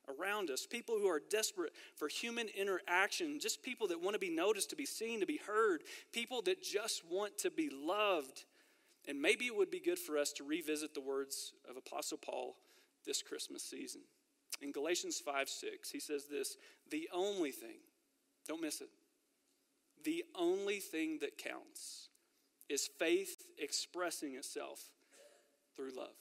around 0.09 0.51
us, 0.51 0.67
people 0.67 0.97
who 0.97 1.07
are 1.07 1.23
desperate 1.31 1.73
for 1.95 2.09
human 2.09 2.49
interaction, 2.49 3.39
just 3.39 3.63
people 3.63 3.87
that 3.87 4.03
want 4.03 4.15
to 4.15 4.19
be 4.19 4.31
noticed, 4.31 4.71
to 4.71 4.77
be 4.77 4.87
seen, 4.87 5.21
to 5.21 5.27
be 5.27 5.39
heard, 5.47 5.83
people 6.13 6.43
that 6.43 6.61
just 6.61 7.05
want 7.09 7.39
to 7.39 7.53
be 7.53 7.71
loved. 7.73 8.45
And 9.07 9.23
maybe 9.23 9.47
it 9.47 9.57
would 9.57 9.71
be 9.71 9.81
good 9.81 10.01
for 10.01 10.19
us 10.19 10.33
to 10.33 10.43
revisit 10.43 10.95
the 10.95 11.01
words 11.01 11.53
of 11.71 11.77
Apostle 11.77 12.19
Paul 12.19 12.57
this 13.07 13.23
Christmas 13.23 13.63
season. 13.63 14.01
In 14.61 14.73
Galatians 14.73 15.21
5 15.25 15.49
6, 15.49 15.91
he 15.93 16.01
says 16.01 16.25
this 16.29 16.57
the 16.91 17.09
only 17.13 17.53
thing, 17.53 17.79
don't 18.49 18.63
miss 18.63 18.81
it, 18.81 18.89
the 20.05 20.25
only 20.35 20.81
thing 20.81 21.19
that 21.21 21.39
counts 21.39 22.09
is 22.69 22.89
faith 22.99 23.45
expressing 23.59 24.35
itself 24.35 24.81
through 25.77 25.91
love. 25.97 26.17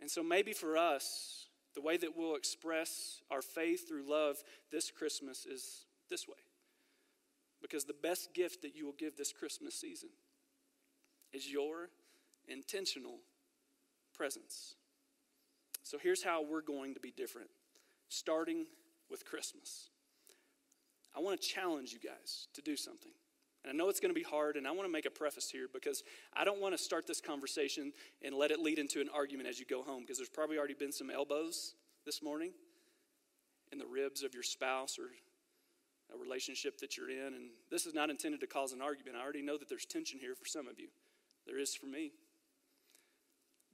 And 0.00 0.10
so 0.10 0.22
maybe 0.22 0.52
for 0.52 0.76
us, 0.76 1.46
the 1.74 1.80
way 1.80 1.96
that 1.96 2.16
we'll 2.16 2.36
express 2.36 3.20
our 3.30 3.42
faith 3.42 3.88
through 3.88 4.08
love 4.08 4.36
this 4.70 4.90
Christmas 4.90 5.46
is 5.46 5.86
this 6.08 6.26
way. 6.26 6.34
Because 7.60 7.84
the 7.84 7.94
best 8.02 8.34
gift 8.34 8.62
that 8.62 8.76
you 8.76 8.86
will 8.86 8.94
give 8.98 9.16
this 9.16 9.32
Christmas 9.32 9.74
season 9.74 10.10
is 11.32 11.50
your 11.50 11.90
intentional 12.46 13.18
presence. 14.14 14.74
So 15.82 15.98
here's 16.00 16.22
how 16.22 16.42
we're 16.42 16.62
going 16.62 16.94
to 16.94 17.00
be 17.00 17.10
different, 17.10 17.48
starting 18.08 18.66
with 19.10 19.24
Christmas. 19.24 19.90
I 21.18 21.20
want 21.20 21.40
to 21.40 21.46
challenge 21.46 21.92
you 21.92 21.98
guys 21.98 22.46
to 22.54 22.62
do 22.62 22.76
something. 22.76 23.10
And 23.64 23.72
I 23.72 23.76
know 23.76 23.88
it's 23.88 23.98
going 23.98 24.14
to 24.14 24.18
be 24.18 24.22
hard, 24.22 24.54
and 24.54 24.68
I 24.68 24.70
want 24.70 24.84
to 24.84 24.92
make 24.92 25.04
a 25.04 25.10
preface 25.10 25.50
here 25.50 25.66
because 25.72 26.04
I 26.32 26.44
don't 26.44 26.60
want 26.60 26.76
to 26.76 26.78
start 26.78 27.08
this 27.08 27.20
conversation 27.20 27.92
and 28.24 28.36
let 28.36 28.52
it 28.52 28.60
lead 28.60 28.78
into 28.78 29.00
an 29.00 29.08
argument 29.12 29.48
as 29.48 29.58
you 29.58 29.66
go 29.66 29.82
home 29.82 30.02
because 30.02 30.16
there's 30.16 30.28
probably 30.28 30.58
already 30.58 30.74
been 30.74 30.92
some 30.92 31.10
elbows 31.10 31.74
this 32.06 32.22
morning 32.22 32.52
in 33.72 33.78
the 33.78 33.86
ribs 33.86 34.22
of 34.22 34.32
your 34.32 34.44
spouse 34.44 34.96
or 34.96 35.10
a 36.14 36.18
relationship 36.22 36.78
that 36.78 36.96
you're 36.96 37.10
in. 37.10 37.34
And 37.34 37.50
this 37.68 37.84
is 37.84 37.94
not 37.94 38.10
intended 38.10 38.38
to 38.40 38.46
cause 38.46 38.72
an 38.72 38.80
argument. 38.80 39.16
I 39.18 39.24
already 39.24 39.42
know 39.42 39.58
that 39.58 39.68
there's 39.68 39.86
tension 39.86 40.20
here 40.20 40.36
for 40.36 40.46
some 40.46 40.68
of 40.68 40.78
you, 40.78 40.88
there 41.46 41.58
is 41.58 41.74
for 41.74 41.86
me. 41.86 42.12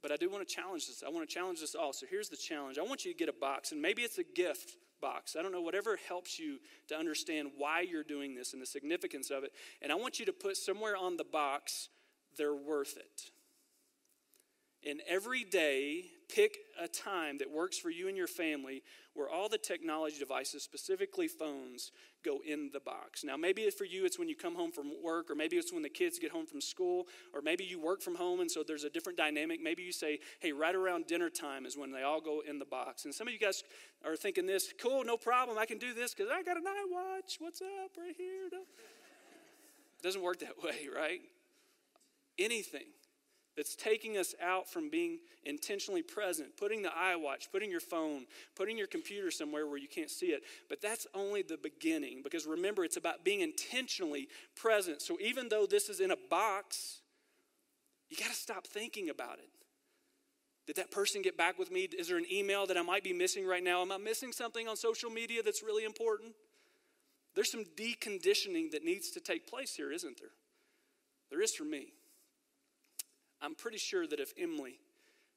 But 0.05 0.11
I 0.11 0.17
do 0.17 0.29
want 0.29 0.47
to 0.47 0.55
challenge 0.55 0.85
this. 0.85 1.01
I 1.03 1.09
want 1.09 1.27
to 1.27 1.33
challenge 1.33 1.61
this 1.61 1.73
all. 1.73 1.91
So 1.91 2.05
here's 2.07 2.29
the 2.29 2.37
challenge 2.37 2.77
I 2.77 2.83
want 2.83 3.05
you 3.05 3.11
to 3.11 3.17
get 3.17 3.27
a 3.27 3.33
box, 3.33 3.71
and 3.71 3.81
maybe 3.81 4.03
it's 4.03 4.19
a 4.19 4.23
gift 4.23 4.77
box. 5.01 5.35
I 5.35 5.41
don't 5.41 5.51
know, 5.51 5.63
whatever 5.63 5.97
helps 6.07 6.37
you 6.37 6.59
to 6.89 6.95
understand 6.95 7.49
why 7.57 7.81
you're 7.81 8.03
doing 8.03 8.35
this 8.35 8.53
and 8.53 8.61
the 8.61 8.67
significance 8.67 9.31
of 9.31 9.43
it. 9.43 9.51
And 9.81 9.91
I 9.91 9.95
want 9.95 10.19
you 10.19 10.27
to 10.27 10.31
put 10.31 10.57
somewhere 10.57 10.95
on 10.95 11.17
the 11.17 11.23
box, 11.23 11.89
they're 12.37 12.53
worth 12.53 12.97
it. 12.97 13.31
And 14.87 15.01
every 15.09 15.43
day, 15.43 16.05
pick 16.29 16.55
a 16.79 16.87
time 16.87 17.39
that 17.39 17.49
works 17.49 17.79
for 17.79 17.89
you 17.89 18.07
and 18.07 18.15
your 18.15 18.27
family 18.27 18.83
where 19.15 19.27
all 19.27 19.49
the 19.49 19.57
technology 19.57 20.19
devices, 20.19 20.61
specifically 20.61 21.27
phones, 21.27 21.91
go 22.25 22.39
in 22.45 22.71
the 22.73 22.79
box. 22.79 23.23
Now, 23.23 23.37
maybe 23.37 23.69
for 23.69 23.85
you, 23.85 24.05
it's 24.05 24.17
when 24.17 24.27
you 24.27 24.35
come 24.35 24.55
home 24.55 24.71
from 24.71 24.91
work, 25.03 25.29
or 25.29 25.35
maybe 25.35 25.57
it's 25.57 25.71
when 25.71 25.83
the 25.83 25.89
kids 25.89 26.17
get 26.17 26.31
home 26.31 26.45
from 26.45 26.59
school, 26.59 27.07
or 27.33 27.41
maybe 27.41 27.63
you 27.63 27.79
work 27.79 28.01
from 28.01 28.15
home 28.15 28.39
and 28.39 28.49
so 28.49 28.63
there's 28.63 28.83
a 28.83 28.89
different 28.89 29.17
dynamic. 29.17 29.61
Maybe 29.61 29.83
you 29.83 29.91
say, 29.91 30.19
hey, 30.39 30.51
right 30.51 30.73
around 30.73 31.07
dinner 31.07 31.29
time 31.29 31.65
is 31.65 31.77
when 31.77 31.91
they 31.91 32.01
all 32.01 32.19
go 32.19 32.41
in 32.47 32.59
the 32.59 32.65
box. 32.65 33.05
And 33.05 33.13
some 33.13 33.27
of 33.27 33.33
you 33.33 33.39
guys 33.39 33.63
are 34.03 34.15
thinking 34.15 34.45
this, 34.45 34.73
cool, 34.81 35.03
no 35.03 35.17
problem, 35.17 35.57
I 35.57 35.65
can 35.65 35.77
do 35.77 35.93
this 35.93 36.13
because 36.13 36.31
I 36.31 36.41
got 36.41 36.57
an 36.57 36.63
iWatch. 36.63 37.39
What's 37.39 37.61
up 37.61 37.91
right 37.97 38.15
here? 38.17 38.47
It 38.51 40.03
doesn't 40.03 40.21
work 40.21 40.39
that 40.39 40.57
way, 40.63 40.87
right? 40.93 41.21
Anything 42.39 42.87
that's 43.55 43.75
taking 43.75 44.17
us 44.17 44.35
out 44.43 44.69
from 44.69 44.89
being 44.89 45.19
intentionally 45.43 46.01
present, 46.01 46.57
putting 46.57 46.81
the 46.81 46.89
iWatch, 46.89 47.51
putting 47.51 47.71
your 47.71 47.79
phone, 47.79 48.25
putting 48.55 48.77
your 48.77 48.87
computer 48.87 49.31
somewhere 49.31 49.65
where 49.65 49.77
you 49.77 49.87
can't 49.87 50.09
see 50.09 50.27
it. 50.27 50.43
But 50.67 50.81
that's 50.81 51.07
only 51.13 51.41
the 51.41 51.57
beginning 51.57 52.21
because 52.23 52.45
remember, 52.45 52.83
it's 52.83 52.97
about 52.97 53.23
being 53.23 53.41
intentionally 53.41 54.27
present. 54.55 55.01
So 55.01 55.17
even 55.21 55.49
though 55.49 55.65
this 55.65 55.89
is 55.89 55.99
in 55.99 56.11
a 56.11 56.17
box, 56.29 56.99
you 58.09 58.17
got 58.17 58.29
to 58.29 58.35
stop 58.35 58.67
thinking 58.67 59.09
about 59.09 59.39
it. 59.39 59.49
Did 60.67 60.77
that 60.77 60.91
person 60.91 61.21
get 61.21 61.37
back 61.37 61.59
with 61.59 61.71
me? 61.71 61.87
Is 61.97 62.07
there 62.07 62.17
an 62.17 62.25
email 62.31 62.65
that 62.65 62.77
I 62.77 62.81
might 62.81 63.03
be 63.03 63.13
missing 63.13 63.45
right 63.45 63.63
now? 63.63 63.81
Am 63.81 63.91
I 63.91 63.97
missing 63.97 64.31
something 64.31 64.67
on 64.67 64.75
social 64.75 65.11
media 65.11 65.43
that's 65.43 65.61
really 65.61 65.85
important? 65.85 66.33
There's 67.35 67.51
some 67.51 67.65
deconditioning 67.77 68.71
that 68.71 68.83
needs 68.83 69.11
to 69.11 69.19
take 69.19 69.47
place 69.47 69.75
here, 69.75 69.91
isn't 69.91 70.19
there? 70.19 70.31
There 71.29 71.41
is 71.41 71.53
for 71.53 71.65
me. 71.65 71.93
I'm 73.45 73.53
pretty 73.53 73.77
sure 73.77 74.07
that 74.07 74.19
if 74.19 74.33
Emily 74.41 74.79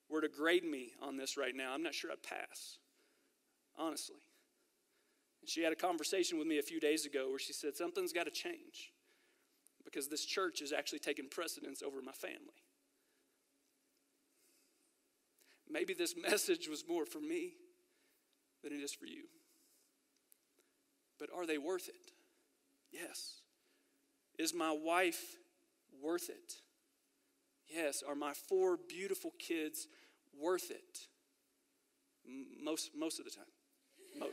were 0.08 0.22
to 0.22 0.28
grade 0.28 0.64
me 0.64 0.92
on 1.02 1.18
this 1.18 1.36
right 1.36 1.54
now, 1.54 1.74
I'm 1.74 1.82
not 1.82 1.94
sure 1.94 2.10
I'd 2.10 2.22
pass, 2.22 2.78
honestly. 3.76 4.22
And 5.42 5.50
she 5.50 5.62
had 5.62 5.74
a 5.74 5.76
conversation 5.76 6.38
with 6.38 6.46
me 6.46 6.58
a 6.58 6.62
few 6.62 6.80
days 6.80 7.04
ago 7.04 7.28
where 7.28 7.38
she 7.38 7.52
said, 7.52 7.76
Something's 7.76 8.14
got 8.14 8.24
to 8.24 8.30
change 8.30 8.92
because 9.84 10.08
this 10.08 10.24
church 10.24 10.62
is 10.62 10.72
actually 10.72 11.00
taking 11.00 11.28
precedence 11.28 11.82
over 11.82 12.00
my 12.00 12.12
family. 12.12 12.64
Maybe 15.70 15.92
this 15.92 16.14
message 16.30 16.66
was 16.66 16.84
more 16.88 17.04
for 17.04 17.20
me 17.20 17.52
than 18.64 18.72
it 18.72 18.82
is 18.82 18.94
for 18.94 19.04
you. 19.04 19.24
But 21.18 21.28
are 21.36 21.46
they 21.46 21.58
worth 21.58 21.88
it? 21.88 22.12
Yes. 22.90 23.42
Is 24.38 24.54
my 24.54 24.72
wife 24.72 25.36
worth 26.02 26.30
it? 26.30 26.54
Yes. 27.68 28.02
Are 28.06 28.14
my 28.14 28.32
four 28.32 28.78
beautiful 28.88 29.32
kids 29.38 29.88
worth 30.38 30.70
it? 30.70 31.06
Most, 32.62 32.90
most 32.96 33.18
of 33.18 33.24
the 33.24 33.30
time. 33.30 34.30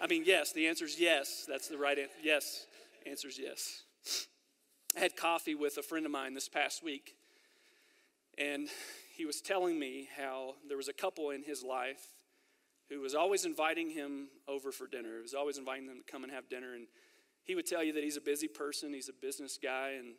I 0.00 0.06
mean, 0.06 0.24
yes, 0.26 0.52
the 0.52 0.66
answer 0.66 0.84
is 0.84 0.98
yes. 0.98 1.46
That's 1.48 1.68
the 1.68 1.78
right 1.78 1.98
answer. 1.98 2.14
Yes, 2.22 2.66
answer 3.06 3.28
is 3.28 3.38
yes. 3.38 3.82
I 4.96 5.00
had 5.00 5.16
coffee 5.16 5.54
with 5.54 5.78
a 5.78 5.82
friend 5.82 6.04
of 6.04 6.12
mine 6.12 6.34
this 6.34 6.48
past 6.48 6.82
week, 6.82 7.14
and 8.36 8.68
he 9.16 9.24
was 9.24 9.40
telling 9.40 9.78
me 9.78 10.08
how 10.16 10.54
there 10.68 10.76
was 10.76 10.88
a 10.88 10.92
couple 10.92 11.30
in 11.30 11.42
his 11.42 11.62
life 11.62 12.02
who 12.90 13.00
was 13.00 13.14
always 13.14 13.44
inviting 13.44 13.90
him 13.90 14.28
over 14.48 14.72
for 14.72 14.86
dinner. 14.86 15.16
He 15.16 15.22
was 15.22 15.34
always 15.34 15.56
inviting 15.56 15.86
them 15.86 16.02
to 16.04 16.12
come 16.12 16.24
and 16.24 16.32
have 16.32 16.48
dinner, 16.48 16.74
and 16.74 16.86
he 17.44 17.54
would 17.54 17.66
tell 17.66 17.82
you 17.82 17.92
that 17.94 18.02
he's 18.02 18.16
a 18.16 18.22
busy 18.22 18.48
person, 18.48 18.92
he's 18.92 19.08
a 19.08 19.14
business 19.14 19.58
guy, 19.62 19.92
and 19.98 20.14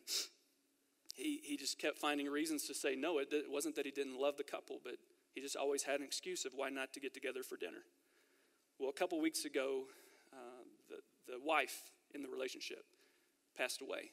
he, 1.14 1.40
he 1.44 1.58
just 1.58 1.80
kept 1.80 1.98
finding 2.00 2.28
reasons 2.28 2.68
to 2.68 2.74
say 2.74 2.96
no. 2.96 3.20
It, 3.20 3.30
it 3.32 3.46
wasn't 3.50 3.76
that 3.76 3.86
he 3.86 3.92
didn't 3.92 4.20
love 4.20 4.38
the 4.38 4.44
couple, 4.44 4.80
but 4.84 4.96
he 5.34 5.42
just 5.42 5.56
always 5.56 5.84
had 5.84 6.00
an 6.00 6.06
excuse 6.06 6.46
of 6.46 6.54
why 6.56 6.70
not 6.70 6.94
to 6.94 7.00
get 7.00 7.14
together 7.14 7.44
for 7.44 7.56
dinner. 7.56 7.86
Well, 8.80 8.90
a 8.90 8.94
couple 8.94 9.22
weeks 9.22 9.46
ago, 9.46 9.84
uh, 10.34 10.64
the, 10.90 11.32
the 11.32 11.40
wife 11.44 11.92
in 12.14 12.22
the 12.22 12.30
relationship 12.30 12.84
passed 13.58 13.82
away. 13.82 14.12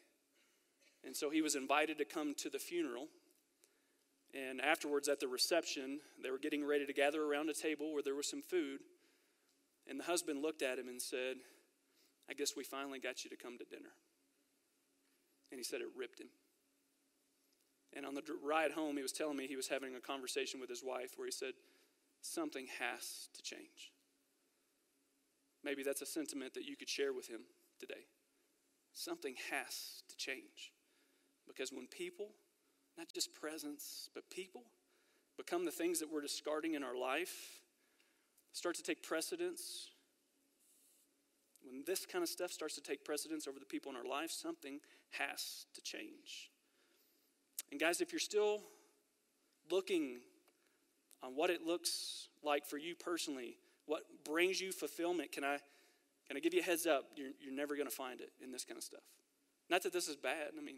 And 1.04 1.16
so 1.16 1.30
he 1.30 1.40
was 1.40 1.54
invited 1.54 1.98
to 1.98 2.04
come 2.04 2.34
to 2.38 2.50
the 2.50 2.58
funeral. 2.58 3.08
And 4.34 4.60
afterwards, 4.60 5.08
at 5.08 5.18
the 5.18 5.28
reception, 5.28 6.00
they 6.22 6.30
were 6.30 6.38
getting 6.38 6.64
ready 6.64 6.86
to 6.86 6.92
gather 6.92 7.22
around 7.22 7.48
a 7.48 7.54
table 7.54 7.92
where 7.92 8.02
there 8.02 8.14
was 8.14 8.28
some 8.28 8.42
food. 8.42 8.80
And 9.88 9.98
the 9.98 10.04
husband 10.04 10.42
looked 10.42 10.62
at 10.62 10.78
him 10.78 10.88
and 10.88 11.00
said, 11.00 11.36
I 12.28 12.34
guess 12.34 12.52
we 12.56 12.62
finally 12.62 13.00
got 13.00 13.24
you 13.24 13.30
to 13.30 13.36
come 13.36 13.58
to 13.58 13.64
dinner. 13.64 13.90
And 15.50 15.58
he 15.58 15.64
said 15.64 15.80
it 15.80 15.88
ripped 15.96 16.20
him. 16.20 16.28
And 17.96 18.07
on 18.07 18.14
the 18.14 18.22
ride 18.44 18.72
home, 18.72 18.96
he 18.96 19.03
was 19.03 19.12
telling 19.12 19.37
me 19.37 19.46
he 19.46 19.57
was 19.57 19.68
having 19.68 19.96
a 19.96 20.00
conversation 20.00 20.61
with 20.61 20.68
his 20.68 20.83
wife 20.85 21.12
where 21.16 21.26
he 21.26 21.33
said, 21.33 21.55
Something 22.22 22.66
has 22.79 23.29
to 23.35 23.42
change. 23.42 23.92
Maybe 25.64 25.83
that's 25.83 26.03
a 26.03 26.07
sentiment 26.07 26.55
that 26.55 26.64
you 26.64 26.76
could 26.76 26.88
share 26.88 27.12
with 27.12 27.29
him 27.29 27.40
today. 27.79 28.07
Something 28.92 29.35
has 29.50 30.03
to 30.09 30.16
change. 30.16 30.72
Because 31.46 31.72
when 31.72 31.87
people, 31.87 32.29
not 32.96 33.09
just 33.14 33.35
presence, 33.35 34.09
but 34.14 34.31
people, 34.31 34.64
become 35.37 35.64
the 35.64 35.70
things 35.70 36.00
that 36.00 36.12
we're 36.12 36.20
discarding 36.20 36.74
in 36.74 36.85
our 36.85 36.96
life, 36.96 37.62
start 38.53 38.76
to 38.76 38.83
take 38.83 39.03
precedence, 39.03 39.90
when 41.62 41.83
this 41.87 42.07
kind 42.07 42.22
of 42.22 42.29
stuff 42.29 42.53
starts 42.53 42.74
to 42.74 42.81
take 42.81 43.05
precedence 43.05 43.46
over 43.46 43.59
the 43.59 43.66
people 43.66 43.90
in 43.90 43.96
our 43.96 44.05
life, 44.05 44.31
something 44.31 44.81
has 45.11 45.66
to 45.74 45.83
change. 45.83 46.50
And 47.70 47.80
guys, 47.80 48.00
if 48.00 48.12
you're 48.12 48.20
still 48.20 48.62
looking 49.70 50.20
on 51.22 51.37
what 51.37 51.50
it 51.50 51.66
looks 51.66 52.28
like 52.42 52.66
for 52.66 52.76
you 52.78 52.94
personally, 52.94 53.56
what 53.87 54.02
brings 54.24 54.61
you 54.61 54.72
fulfillment, 54.72 55.33
can 55.33 55.44
I, 55.44 55.59
can 56.26 56.37
I 56.37 56.40
give 56.40 56.54
you 56.54 56.61
a 56.61 56.64
heads 56.64 56.87
up? 56.87 57.04
You're, 57.16 57.30
you're 57.40 57.54
never 57.54 57.74
going 57.76 57.88
to 57.88 57.94
find 57.94 58.20
it 58.20 58.30
in 58.42 58.52
this 58.52 58.64
kind 58.64 58.78
of 58.78 58.85
stuff. 58.85 59.02
Not 59.68 59.83
that 59.85 59.92
this 59.92 60.09
is 60.09 60.16
bad. 60.16 60.52
I 60.59 60.64
mean, 60.64 60.76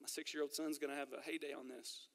my 0.00 0.06
six 0.06 0.34
year 0.34 0.42
old 0.42 0.54
son's 0.54 0.78
going 0.78 0.92
to 0.92 0.98
have 0.98 1.08
a 1.12 1.22
heyday 1.22 1.52
on 1.58 1.68
this. 1.68 2.08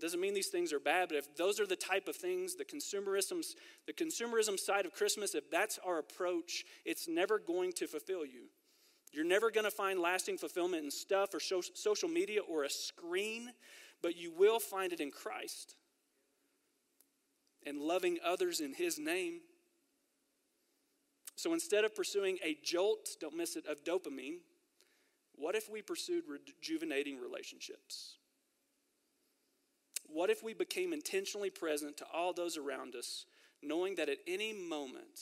Doesn't 0.00 0.20
mean 0.20 0.34
these 0.34 0.48
things 0.48 0.72
are 0.72 0.80
bad, 0.80 1.08
but 1.08 1.18
if 1.18 1.36
those 1.36 1.60
are 1.60 1.66
the 1.66 1.76
type 1.76 2.08
of 2.08 2.16
things, 2.16 2.56
the 2.56 2.64
consumerism, 2.64 3.44
the 3.86 3.92
consumerism 3.92 4.58
side 4.58 4.86
of 4.86 4.92
Christmas, 4.92 5.34
if 5.34 5.50
that's 5.50 5.78
our 5.84 5.98
approach, 5.98 6.64
it's 6.84 7.06
never 7.06 7.38
going 7.38 7.72
to 7.74 7.86
fulfill 7.86 8.24
you. 8.24 8.46
You're 9.12 9.24
never 9.26 9.50
going 9.50 9.64
to 9.64 9.70
find 9.70 10.00
lasting 10.00 10.38
fulfillment 10.38 10.84
in 10.84 10.90
stuff 10.90 11.34
or 11.34 11.40
social 11.40 12.08
media 12.08 12.40
or 12.40 12.64
a 12.64 12.70
screen, 12.70 13.50
but 14.02 14.16
you 14.16 14.32
will 14.32 14.58
find 14.58 14.92
it 14.92 15.00
in 15.00 15.10
Christ 15.10 15.74
and 17.66 17.78
loving 17.78 18.18
others 18.24 18.60
in 18.60 18.72
His 18.72 18.98
name. 18.98 19.40
So 21.36 21.52
instead 21.52 21.84
of 21.84 21.94
pursuing 21.94 22.38
a 22.42 22.56
jolt, 22.64 23.10
don't 23.20 23.36
miss 23.36 23.56
it, 23.56 23.66
of 23.66 23.84
dopamine, 23.84 24.38
what 25.34 25.54
if 25.54 25.68
we 25.68 25.82
pursued 25.82 26.24
rejuvenating 26.28 27.20
relationships? 27.20 28.16
What 30.06 30.30
if 30.30 30.42
we 30.42 30.54
became 30.54 30.92
intentionally 30.92 31.50
present 31.50 31.96
to 31.98 32.06
all 32.12 32.32
those 32.32 32.56
around 32.56 32.94
us, 32.94 33.26
knowing 33.62 33.94
that 33.96 34.08
at 34.08 34.18
any 34.26 34.52
moment, 34.52 35.20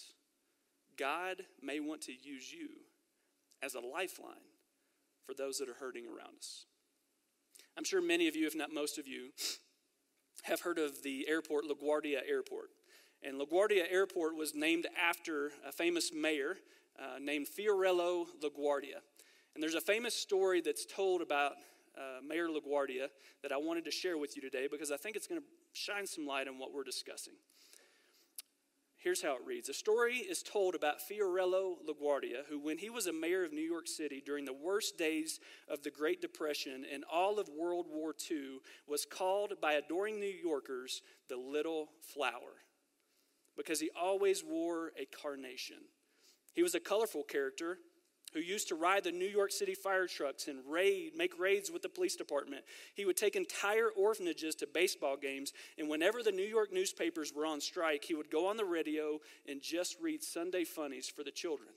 God 0.97 1.43
may 1.63 1.81
want 1.81 2.03
to 2.03 2.13
use 2.13 2.53
you 2.53 2.69
as 3.63 3.75
a 3.75 3.81
lifeline 3.81 4.49
for 5.27 5.35
those 5.35 5.59
that 5.59 5.69
are 5.69 5.75
hurting 5.75 6.07
around 6.07 6.37
us. 6.39 6.67
I'm 7.77 7.85
sure 7.85 8.03
many 8.03 8.29
of 8.29 8.37
you, 8.37 8.47
if 8.47 8.57
not 8.57 8.73
most 8.73 8.99
of 8.99 9.07
you, 9.07 9.31
have 10.45 10.61
heard 10.61 10.79
of 10.79 11.03
the 11.03 11.27
airport, 11.29 11.65
LaGuardia 11.65 12.21
Airport. 12.29 12.71
And 13.23 13.41
LaGuardia 13.41 13.85
Airport 13.91 14.35
was 14.37 14.55
named 14.55 14.87
after 15.01 15.53
a 15.67 15.73
famous 15.73 16.11
mayor 16.13 16.57
uh, 16.99 17.19
named 17.21 17.47
Fiorello 17.49 18.27
LaGuardia. 18.43 19.01
And 19.55 19.63
there's 19.63 19.75
a 19.75 19.81
famous 19.81 20.15
story 20.15 20.61
that's 20.61 20.87
told 20.87 21.21
about 21.21 21.53
uh, 21.97 22.21
Mayor 22.27 22.49
LaGuardia 22.49 23.09
that 23.43 23.53
I 23.53 23.57
wanted 23.57 23.85
to 23.85 23.91
share 23.91 24.17
with 24.17 24.37
you 24.37 24.43
today 24.43 24.69
because 24.71 24.91
I 24.91 24.97
think 24.97 25.17
it's 25.17 25.27
going 25.27 25.41
to 25.41 25.47
shine 25.73 26.07
some 26.07 26.27
light 26.27 26.49
on 26.49 26.59
what 26.59 26.73
we're 26.73 26.85
discussing. 26.85 27.35
Here's 29.01 29.23
how 29.23 29.33
it 29.33 29.47
reads 29.47 29.71
A 29.71 29.75
story 29.75 30.17
is 30.17 30.43
told 30.43 30.75
about 30.75 31.01
Fiorello 31.01 31.79
LaGuardia, 31.89 32.45
who, 32.51 32.59
when 32.59 32.77
he 32.77 32.91
was 32.91 33.07
a 33.07 33.13
mayor 33.15 33.45
of 33.45 33.53
New 33.53 33.63
York 33.63 33.89
City 33.89 34.23
during 34.25 34.45
the 34.45 34.53
worst 34.53 34.99
days 34.99 35.41
of 35.69 35.83
the 35.83 35.91
Great 35.91 36.21
Depression 36.21 36.85
and 36.93 37.03
all 37.11 37.39
of 37.39 37.49
World 37.49 37.87
War 37.89 38.15
II, 38.31 38.59
was 38.87 39.07
called 39.07 39.55
by 39.59 39.73
adoring 39.73 40.21
New 40.21 40.27
Yorkers 40.27 41.01
the 41.31 41.39
Little 41.39 41.89
Flower 42.15 42.61
because 43.57 43.81
he 43.81 43.91
always 43.99 44.45
wore 44.45 44.93
a 44.99 45.07
carnation. 45.07 45.79
He 46.53 46.63
was 46.63 46.75
a 46.75 46.81
colorful 46.81 47.23
character 47.23 47.79
who 48.33 48.41
used 48.41 48.69
to 48.69 48.75
ride 48.75 49.05
the 49.05 49.13
New 49.13 49.27
York 49.27 49.51
City 49.53 49.75
fire 49.75 50.07
trucks 50.07 50.49
and 50.49 50.59
raid, 50.69 51.13
make 51.17 51.39
raids 51.39 51.71
with 51.71 51.83
the 51.83 51.89
police 51.89 52.17
department. 52.17 52.65
He 52.95 53.05
would 53.05 53.17
take 53.17 53.37
entire 53.37 53.89
orphanages 53.97 54.55
to 54.57 54.67
baseball 54.67 55.17
games, 55.17 55.53
and 55.79 55.89
whenever 55.89 56.23
the 56.23 56.33
New 56.33 56.45
York 56.45 56.73
newspapers 56.73 57.33
were 57.35 57.47
on 57.47 57.61
strike, 57.61 58.05
he 58.05 58.15
would 58.15 58.31
go 58.31 58.47
on 58.47 58.57
the 58.57 58.65
radio 58.65 59.19
and 59.49 59.61
just 59.61 59.97
read 60.01 60.23
Sunday 60.23 60.65
funnies 60.65 61.09
for 61.09 61.25
the 61.25 61.31
children. 61.31 61.71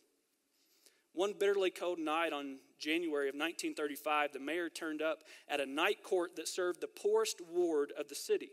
One 1.14 1.34
bitterly 1.40 1.70
cold 1.70 2.00
night 2.00 2.34
on 2.34 2.58
January 2.80 3.30
of 3.30 3.36
1935, 3.36 4.34
the 4.34 4.40
mayor 4.40 4.70
turned 4.70 5.02
up 5.02 5.24
at 5.48 5.60
a 5.60 5.66
night 5.66 6.04
court 6.04 6.36
that 6.36 6.48
served 6.48 6.82
the 6.82 6.88
poorest 6.88 7.40
ward 7.52 7.94
of 7.98 8.08
the 8.10 8.16
city. 8.16 8.50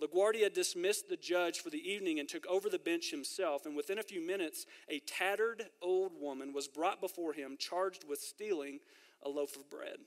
LaGuardia 0.00 0.52
dismissed 0.52 1.08
the 1.08 1.16
judge 1.16 1.60
for 1.60 1.70
the 1.70 1.90
evening 1.90 2.20
and 2.20 2.28
took 2.28 2.46
over 2.46 2.68
the 2.68 2.78
bench 2.78 3.10
himself, 3.10 3.66
and 3.66 3.76
within 3.76 3.98
a 3.98 4.02
few 4.02 4.24
minutes, 4.24 4.66
a 4.88 5.00
tattered 5.00 5.64
old 5.82 6.12
woman 6.20 6.52
was 6.52 6.68
brought 6.68 7.00
before 7.00 7.32
him 7.32 7.56
charged 7.58 8.04
with 8.08 8.20
stealing 8.20 8.80
a 9.24 9.28
loaf 9.28 9.56
of 9.56 9.68
bread. 9.68 9.98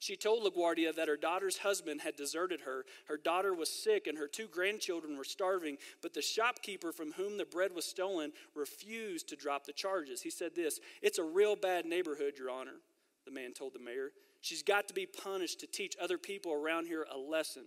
She 0.00 0.16
told 0.16 0.44
LaGuardia 0.44 0.94
that 0.94 1.08
her 1.08 1.16
daughter's 1.16 1.58
husband 1.58 2.02
had 2.02 2.14
deserted 2.14 2.60
her. 2.60 2.84
Her 3.08 3.16
daughter 3.16 3.52
was 3.52 3.68
sick 3.68 4.06
and 4.06 4.16
her 4.16 4.28
two 4.28 4.46
grandchildren 4.46 5.16
were 5.16 5.24
starving, 5.24 5.76
but 6.02 6.14
the 6.14 6.22
shopkeeper 6.22 6.92
from 6.92 7.12
whom 7.12 7.36
the 7.36 7.44
bread 7.44 7.74
was 7.74 7.84
stolen 7.84 8.32
refused 8.54 9.28
to 9.28 9.36
drop 9.36 9.64
the 9.64 9.72
charges. 9.72 10.22
He 10.22 10.30
said 10.30 10.54
this 10.54 10.78
It's 11.02 11.18
a 11.18 11.24
real 11.24 11.56
bad 11.56 11.84
neighborhood, 11.84 12.34
Your 12.38 12.50
Honor, 12.50 12.80
the 13.24 13.32
man 13.32 13.52
told 13.52 13.74
the 13.74 13.80
mayor. 13.80 14.10
She's 14.40 14.62
got 14.62 14.86
to 14.86 14.94
be 14.94 15.04
punished 15.04 15.58
to 15.60 15.66
teach 15.66 15.96
other 16.00 16.16
people 16.16 16.52
around 16.52 16.86
here 16.86 17.04
a 17.12 17.18
lesson. 17.18 17.64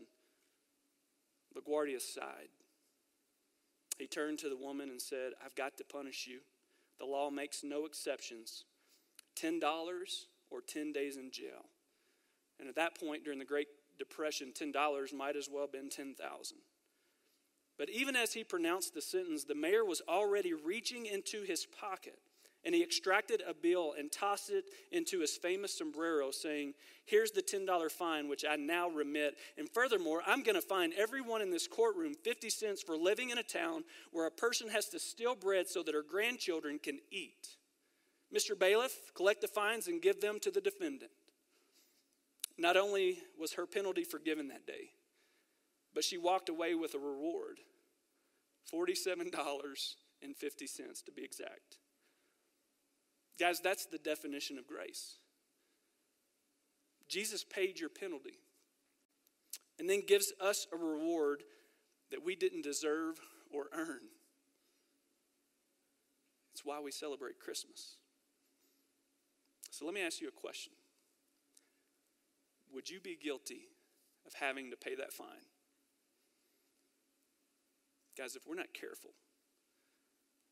LaGuardia 1.57 2.01
sighed. 2.01 2.49
He 3.97 4.07
turned 4.07 4.39
to 4.39 4.49
the 4.49 4.57
woman 4.57 4.89
and 4.89 5.01
said, 5.01 5.33
I've 5.43 5.55
got 5.55 5.77
to 5.77 5.83
punish 5.83 6.27
you. 6.27 6.39
The 6.99 7.05
law 7.05 7.29
makes 7.29 7.63
no 7.63 7.85
exceptions. 7.85 8.65
$10 9.39 9.61
or 10.49 10.61
10 10.61 10.91
days 10.91 11.17
in 11.17 11.31
jail. 11.31 11.65
And 12.59 12.67
at 12.67 12.75
that 12.75 12.99
point, 12.99 13.23
during 13.23 13.39
the 13.39 13.45
Great 13.45 13.67
Depression, 13.97 14.53
$10 14.59 15.13
might 15.13 15.35
as 15.35 15.49
well 15.51 15.63
have 15.63 15.71
been 15.71 15.89
10,000. 15.89 16.57
But 17.77 17.89
even 17.89 18.15
as 18.15 18.33
he 18.33 18.43
pronounced 18.43 18.93
the 18.93 19.01
sentence, 19.01 19.43
the 19.43 19.55
mayor 19.55 19.83
was 19.83 20.01
already 20.07 20.53
reaching 20.53 21.05
into 21.05 21.43
his 21.43 21.65
pocket 21.65 22.19
and 22.63 22.75
he 22.75 22.83
extracted 22.83 23.41
a 23.47 23.53
bill 23.53 23.93
and 23.97 24.11
tossed 24.11 24.49
it 24.49 24.65
into 24.91 25.19
his 25.19 25.35
famous 25.35 25.77
sombrero, 25.77 26.31
saying, 26.31 26.73
Here's 27.05 27.31
the 27.31 27.41
$10 27.41 27.91
fine, 27.91 28.29
which 28.29 28.45
I 28.47 28.55
now 28.55 28.87
remit. 28.87 29.35
And 29.57 29.67
furthermore, 29.69 30.21
I'm 30.25 30.43
going 30.43 30.55
to 30.55 30.61
fine 30.61 30.93
everyone 30.95 31.41
in 31.41 31.49
this 31.49 31.67
courtroom 31.67 32.13
50 32.23 32.49
cents 32.49 32.81
for 32.81 32.95
living 32.95 33.31
in 33.31 33.37
a 33.37 33.43
town 33.43 33.83
where 34.11 34.27
a 34.27 34.31
person 34.31 34.69
has 34.69 34.87
to 34.89 34.99
steal 34.99 35.35
bread 35.35 35.67
so 35.67 35.83
that 35.83 35.95
her 35.95 36.05
grandchildren 36.07 36.79
can 36.81 36.99
eat. 37.11 37.57
Mr. 38.33 38.57
Bailiff, 38.57 39.13
collect 39.13 39.41
the 39.41 39.47
fines 39.47 39.87
and 39.87 40.01
give 40.01 40.21
them 40.21 40.39
to 40.39 40.51
the 40.51 40.61
defendant. 40.61 41.11
Not 42.57 42.77
only 42.77 43.17
was 43.39 43.53
her 43.53 43.65
penalty 43.65 44.03
forgiven 44.03 44.49
that 44.49 44.67
day, 44.67 44.91
but 45.93 46.03
she 46.03 46.17
walked 46.17 46.47
away 46.47 46.75
with 46.75 46.93
a 46.93 46.99
reward 46.99 47.59
$47.50 48.73 51.03
to 51.03 51.11
be 51.11 51.23
exact. 51.23 51.77
Guys, 53.41 53.59
that's 53.59 53.87
the 53.87 53.97
definition 53.97 54.59
of 54.59 54.67
grace. 54.67 55.15
Jesus 57.09 57.43
paid 57.43 57.79
your 57.79 57.89
penalty 57.89 58.37
and 59.79 59.89
then 59.89 60.03
gives 60.07 60.31
us 60.39 60.67
a 60.71 60.77
reward 60.77 61.41
that 62.11 62.23
we 62.23 62.35
didn't 62.35 62.61
deserve 62.61 63.19
or 63.51 63.65
earn. 63.73 64.01
It's 66.53 66.63
why 66.63 66.79
we 66.81 66.91
celebrate 66.91 67.39
Christmas. 67.39 67.95
So 69.71 69.85
let 69.85 69.95
me 69.95 70.01
ask 70.01 70.21
you 70.21 70.27
a 70.27 70.39
question 70.39 70.73
would 72.71 72.91
you 72.91 72.99
be 72.99 73.17
guilty 73.21 73.69
of 74.27 74.33
having 74.35 74.69
to 74.69 74.77
pay 74.77 74.93
that 74.93 75.11
fine? 75.11 75.49
Guys, 78.15 78.35
if 78.35 78.43
we're 78.47 78.53
not 78.53 78.75
careful, 78.79 79.13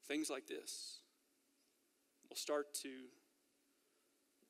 things 0.07 0.31
like 0.31 0.47
this 0.47 1.01
will 2.29 2.37
start 2.37 2.73
to 2.83 2.89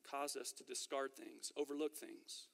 cause 0.08 0.36
us 0.36 0.52
to 0.52 0.64
discard 0.64 1.10
things, 1.16 1.52
overlook 1.56 1.96
things, 1.96 2.48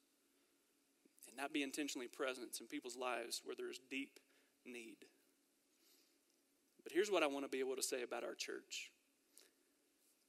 and 1.27 1.35
not 1.35 1.53
be 1.53 1.63
intentionally 1.63 2.07
present 2.07 2.57
in 2.59 2.67
people's 2.67 2.95
lives 2.97 3.41
where 3.43 3.55
there's 3.57 3.79
deep 3.89 4.19
need. 4.65 4.97
But 6.83 6.93
here's 6.93 7.11
what 7.11 7.23
I 7.23 7.27
want 7.27 7.45
to 7.45 7.49
be 7.49 7.59
able 7.59 7.75
to 7.75 7.83
say 7.83 8.03
about 8.03 8.23
our 8.23 8.35
church 8.35 8.91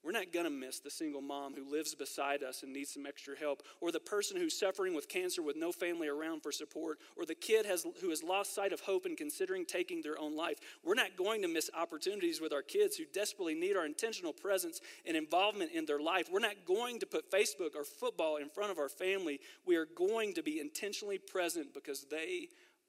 we're 0.08 0.12
not 0.12 0.32
going 0.32 0.46
to 0.46 0.50
miss 0.50 0.80
the 0.80 0.90
single 0.90 1.20
mom 1.20 1.54
who 1.54 1.70
lives 1.70 1.94
beside 1.94 2.42
us 2.42 2.62
and 2.62 2.72
needs 2.72 2.94
some 2.94 3.04
extra 3.04 3.38
help, 3.38 3.62
or 3.82 3.92
the 3.92 4.00
person 4.00 4.38
who's 4.38 4.58
suffering 4.58 4.94
with 4.94 5.06
cancer 5.06 5.42
with 5.42 5.54
no 5.54 5.70
family 5.70 6.08
around 6.08 6.42
for 6.42 6.50
support, 6.50 6.98
or 7.14 7.26
the 7.26 7.34
kid 7.34 7.66
has, 7.66 7.84
who 8.00 8.08
has 8.08 8.22
lost 8.22 8.54
sight 8.54 8.72
of 8.72 8.80
hope 8.80 9.04
and 9.04 9.18
considering 9.18 9.66
taking 9.66 10.00
their 10.00 10.18
own 10.18 10.34
life. 10.34 10.56
We're 10.82 10.94
not 10.94 11.18
going 11.18 11.42
to 11.42 11.48
miss 11.48 11.68
opportunities 11.78 12.40
with 12.40 12.54
our 12.54 12.62
kids 12.62 12.96
who 12.96 13.04
desperately 13.12 13.54
need 13.54 13.76
our 13.76 13.84
intentional 13.84 14.32
presence 14.32 14.80
and 15.04 15.14
involvement 15.14 15.72
in 15.72 15.84
their 15.84 16.00
life. 16.00 16.30
We're 16.32 16.38
not 16.38 16.64
going 16.66 17.00
to 17.00 17.06
put 17.06 17.30
Facebook 17.30 17.76
or 17.76 17.84
football 17.84 18.38
in 18.38 18.48
front 18.48 18.70
of 18.70 18.78
our 18.78 18.88
family. 18.88 19.40
We 19.66 19.76
are 19.76 19.88
going 19.94 20.32
to 20.36 20.42
be 20.42 20.58
intentionally 20.58 21.18
present 21.18 21.74
because 21.74 22.06
they 22.10 22.48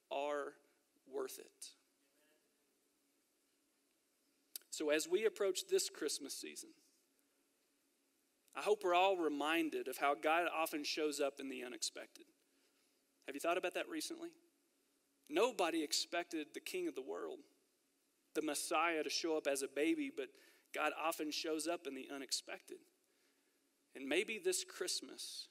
are 0.09 0.53
worth 1.13 1.37
it. 1.37 1.67
So, 4.69 4.89
as 4.89 5.05
we 5.05 5.25
approach 5.25 5.67
this 5.69 5.89
Christmas 5.89 6.33
season, 6.33 6.69
I 8.59 8.61
hope 8.61 8.83
we're 8.83 8.93
all 8.93 9.15
reminded 9.15 9.87
of 9.87 9.97
how 9.97 10.15
God 10.21 10.47
often 10.53 10.83
shows 10.83 11.21
up 11.21 11.39
in 11.39 11.47
the 11.47 11.63
unexpected. 11.63 12.25
Have 13.25 13.33
you 13.33 13.39
thought 13.39 13.57
about 13.57 13.75
that 13.75 13.87
recently? 13.87 14.31
Nobody 15.29 15.81
expected 15.81 16.47
the 16.53 16.59
king 16.59 16.85
of 16.89 16.93
the 16.93 17.01
world, 17.01 17.39
the 18.35 18.41
Messiah, 18.41 19.01
to 19.01 19.09
show 19.09 19.37
up 19.37 19.47
as 19.47 19.61
a 19.61 19.69
baby, 19.73 20.11
but 20.13 20.27
God 20.75 20.91
often 21.01 21.31
shows 21.31 21.67
up 21.67 21.87
in 21.87 21.95
the 21.95 22.09
unexpected. 22.13 22.79
And 23.95 24.09
maybe 24.09 24.41
this 24.43 24.65
Christmas, 24.65 25.47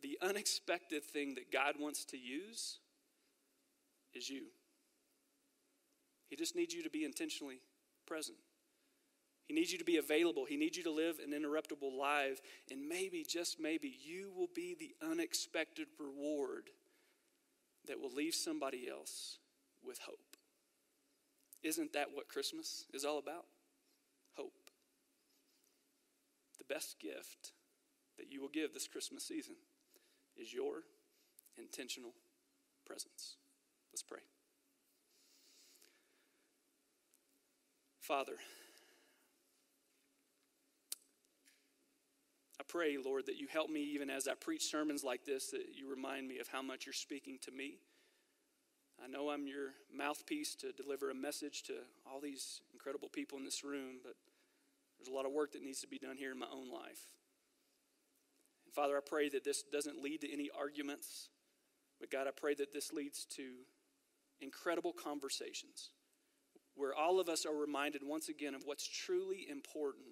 the 0.00 0.16
unexpected 0.22 1.04
thing 1.04 1.34
that 1.34 1.52
God 1.52 1.74
wants 1.78 2.06
to 2.06 2.16
use 2.16 2.78
is 4.14 4.30
you. 4.30 4.44
He 6.30 6.36
just 6.36 6.56
needs 6.56 6.72
you 6.72 6.82
to 6.84 6.90
be 6.90 7.04
intentionally 7.04 7.60
present. 8.06 8.38
He 9.48 9.54
needs 9.54 9.72
you 9.72 9.78
to 9.78 9.84
be 9.84 9.96
available. 9.96 10.44
He 10.44 10.58
needs 10.58 10.76
you 10.76 10.82
to 10.84 10.90
live 10.90 11.16
an 11.24 11.32
interruptible 11.32 11.96
life. 11.98 12.40
And 12.70 12.86
maybe, 12.86 13.24
just 13.26 13.58
maybe, 13.58 13.96
you 14.04 14.30
will 14.36 14.50
be 14.54 14.76
the 14.78 14.94
unexpected 15.04 15.88
reward 15.98 16.68
that 17.86 17.98
will 17.98 18.12
leave 18.12 18.34
somebody 18.34 18.86
else 18.88 19.38
with 19.82 20.00
hope. 20.06 20.36
Isn't 21.62 21.94
that 21.94 22.08
what 22.12 22.28
Christmas 22.28 22.84
is 22.92 23.06
all 23.06 23.18
about? 23.18 23.46
Hope. 24.36 24.52
The 26.58 26.72
best 26.72 27.00
gift 27.00 27.52
that 28.18 28.30
you 28.30 28.42
will 28.42 28.50
give 28.50 28.74
this 28.74 28.86
Christmas 28.86 29.26
season 29.26 29.54
is 30.36 30.52
your 30.52 30.82
intentional 31.56 32.12
presence. 32.86 33.36
Let's 33.92 34.02
pray. 34.02 34.20
Father, 38.00 38.36
pray, 42.68 42.96
Lord, 43.02 43.26
that 43.26 43.36
you 43.36 43.46
help 43.50 43.70
me 43.70 43.82
even 43.94 44.10
as 44.10 44.28
I 44.28 44.34
preach 44.34 44.70
sermons 44.70 45.02
like 45.02 45.24
this, 45.24 45.50
that 45.50 45.64
you 45.74 45.88
remind 45.88 46.28
me 46.28 46.38
of 46.38 46.48
how 46.48 46.62
much 46.62 46.86
you're 46.86 46.92
speaking 46.92 47.38
to 47.42 47.50
me. 47.50 47.78
I 49.02 49.06
know 49.06 49.30
I'm 49.30 49.46
your 49.46 49.70
mouthpiece 49.94 50.54
to 50.56 50.72
deliver 50.72 51.10
a 51.10 51.14
message 51.14 51.62
to 51.64 51.74
all 52.06 52.20
these 52.20 52.60
incredible 52.72 53.08
people 53.08 53.38
in 53.38 53.44
this 53.44 53.62
room, 53.62 54.00
but 54.02 54.14
there's 54.98 55.08
a 55.08 55.14
lot 55.14 55.26
of 55.26 55.32
work 55.32 55.52
that 55.52 55.62
needs 55.62 55.80
to 55.80 55.86
be 55.86 55.98
done 55.98 56.16
here 56.16 56.32
in 56.32 56.38
my 56.38 56.48
own 56.52 56.70
life. 56.70 57.08
And 58.66 58.74
Father, 58.74 58.96
I 58.96 59.00
pray 59.06 59.28
that 59.30 59.44
this 59.44 59.62
doesn't 59.62 60.02
lead 60.02 60.20
to 60.22 60.32
any 60.32 60.50
arguments, 60.56 61.28
but 62.00 62.10
God, 62.10 62.26
I 62.26 62.32
pray 62.36 62.54
that 62.54 62.72
this 62.72 62.92
leads 62.92 63.24
to 63.36 63.42
incredible 64.40 64.92
conversations 64.92 65.90
where 66.74 66.94
all 66.94 67.18
of 67.18 67.28
us 67.28 67.44
are 67.44 67.54
reminded 67.54 68.02
once 68.04 68.28
again 68.28 68.54
of 68.54 68.62
what's 68.64 68.86
truly 68.86 69.46
important 69.50 70.06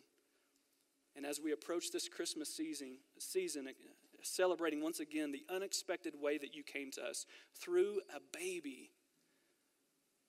and 1.17 1.25
as 1.25 1.41
we 1.43 1.53
approach 1.53 1.91
this 1.91 2.09
Christmas 2.09 2.55
season, 2.55 2.99
season, 3.19 3.69
uh, 3.69 3.73
celebrating 4.23 4.83
once 4.83 5.01
again 5.01 5.33
the 5.33 5.45
unexpected 5.53 6.15
way 6.21 6.37
that 6.37 6.55
you 6.55 6.63
came 6.63 6.91
to 6.93 7.03
us 7.03 7.25
through 7.59 8.01
a 8.15 8.21
baby, 8.37 8.91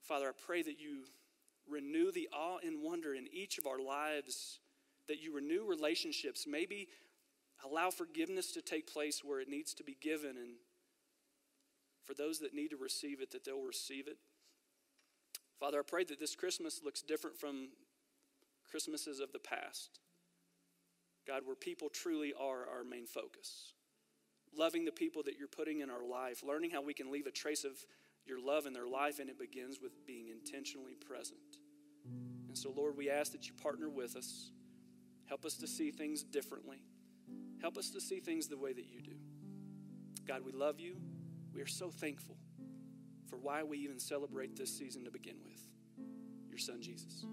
Father, 0.02 0.30
I 0.30 0.46
pray 0.46 0.62
that 0.62 0.80
you 0.80 1.04
renew 1.70 2.12
the 2.12 2.30
awe 2.34 2.60
and 2.64 2.82
wonder 2.82 3.14
in 3.14 3.28
each 3.34 3.58
of 3.58 3.68
our 3.68 3.80
lives, 3.80 4.60
that 5.10 5.22
you 5.22 5.36
renew 5.36 5.66
relationships, 5.66 6.46
maybe 6.48 6.88
allow 7.66 7.90
forgiveness 7.90 8.54
to 8.54 8.62
take 8.62 8.92
place 8.92 9.24
where 9.24 9.42
it 9.42 9.50
needs 9.50 9.74
to 9.74 9.84
be 9.84 9.98
given, 10.02 10.38
and 10.38 10.56
for 12.06 12.14
those 12.14 12.40
that 12.40 12.54
need 12.54 12.70
to 12.70 12.78
receive 12.78 13.22
it, 13.22 13.32
that 13.32 13.44
they'll 13.44 13.62
receive 13.62 14.08
it. 14.08 14.18
Father, 15.60 15.80
I 15.80 15.84
pray 15.86 16.04
that 16.06 16.20
this 16.20 16.36
Christmas 16.36 16.82
looks 16.84 17.02
different 17.02 17.38
from 17.38 17.70
Christmases 18.70 19.20
of 19.20 19.34
the 19.34 19.40
past. 19.40 20.00
God, 21.28 21.42
where 21.46 21.56
people 21.56 21.90
truly 21.90 22.34
are 22.40 22.68
our 22.74 22.84
main 22.84 23.06
focus. 23.06 23.74
Loving 24.58 24.86
the 24.86 24.92
people 24.92 25.24
that 25.24 25.38
you're 25.38 25.48
putting 25.48 25.82
in 25.82 25.90
our 25.90 26.06
life, 26.06 26.42
learning 26.42 26.72
how 26.72 26.82
we 26.82 26.94
can 26.94 27.12
leave 27.12 27.28
a 27.28 27.32
trace 27.32 27.64
of 27.64 27.74
your 28.26 28.40
love 28.40 28.66
in 28.66 28.74
their 28.74 28.88
life, 28.88 29.20
and 29.20 29.30
it 29.30 29.38
begins 29.38 29.80
with 29.82 30.06
being 30.06 30.30
intentionally 30.30 30.96
present. 30.96 31.40
And 32.48 32.58
so, 32.58 32.72
Lord, 32.76 32.96
we 32.98 33.10
ask 33.10 33.32
that 33.34 33.48
you 33.48 33.54
partner 33.54 33.90
with 33.90 34.16
us. 34.16 34.52
Help 35.26 35.46
us 35.46 35.56
to 35.56 35.68
see 35.68 35.92
things 35.92 36.24
differently. 36.24 36.82
Help 37.62 37.78
us 37.78 37.90
to 37.92 38.02
see 38.02 38.20
things 38.20 38.48
the 38.48 38.58
way 38.58 38.74
that 38.74 38.86
you 38.90 39.02
do. 39.02 39.16
God, 40.26 40.44
we 40.46 40.52
love 40.52 40.80
you. 40.80 40.96
We 41.54 41.62
are 41.62 41.68
so 41.68 41.90
thankful 41.90 42.38
for 43.30 43.38
why 43.38 43.64
we 43.64 43.78
even 43.80 44.00
celebrate 44.00 44.56
this 44.56 44.78
season 44.78 45.04
to 45.06 45.12
begin 45.12 45.36
with. 45.44 45.62
Your 46.50 46.60
son, 46.60 46.82
Jesus. 46.82 47.26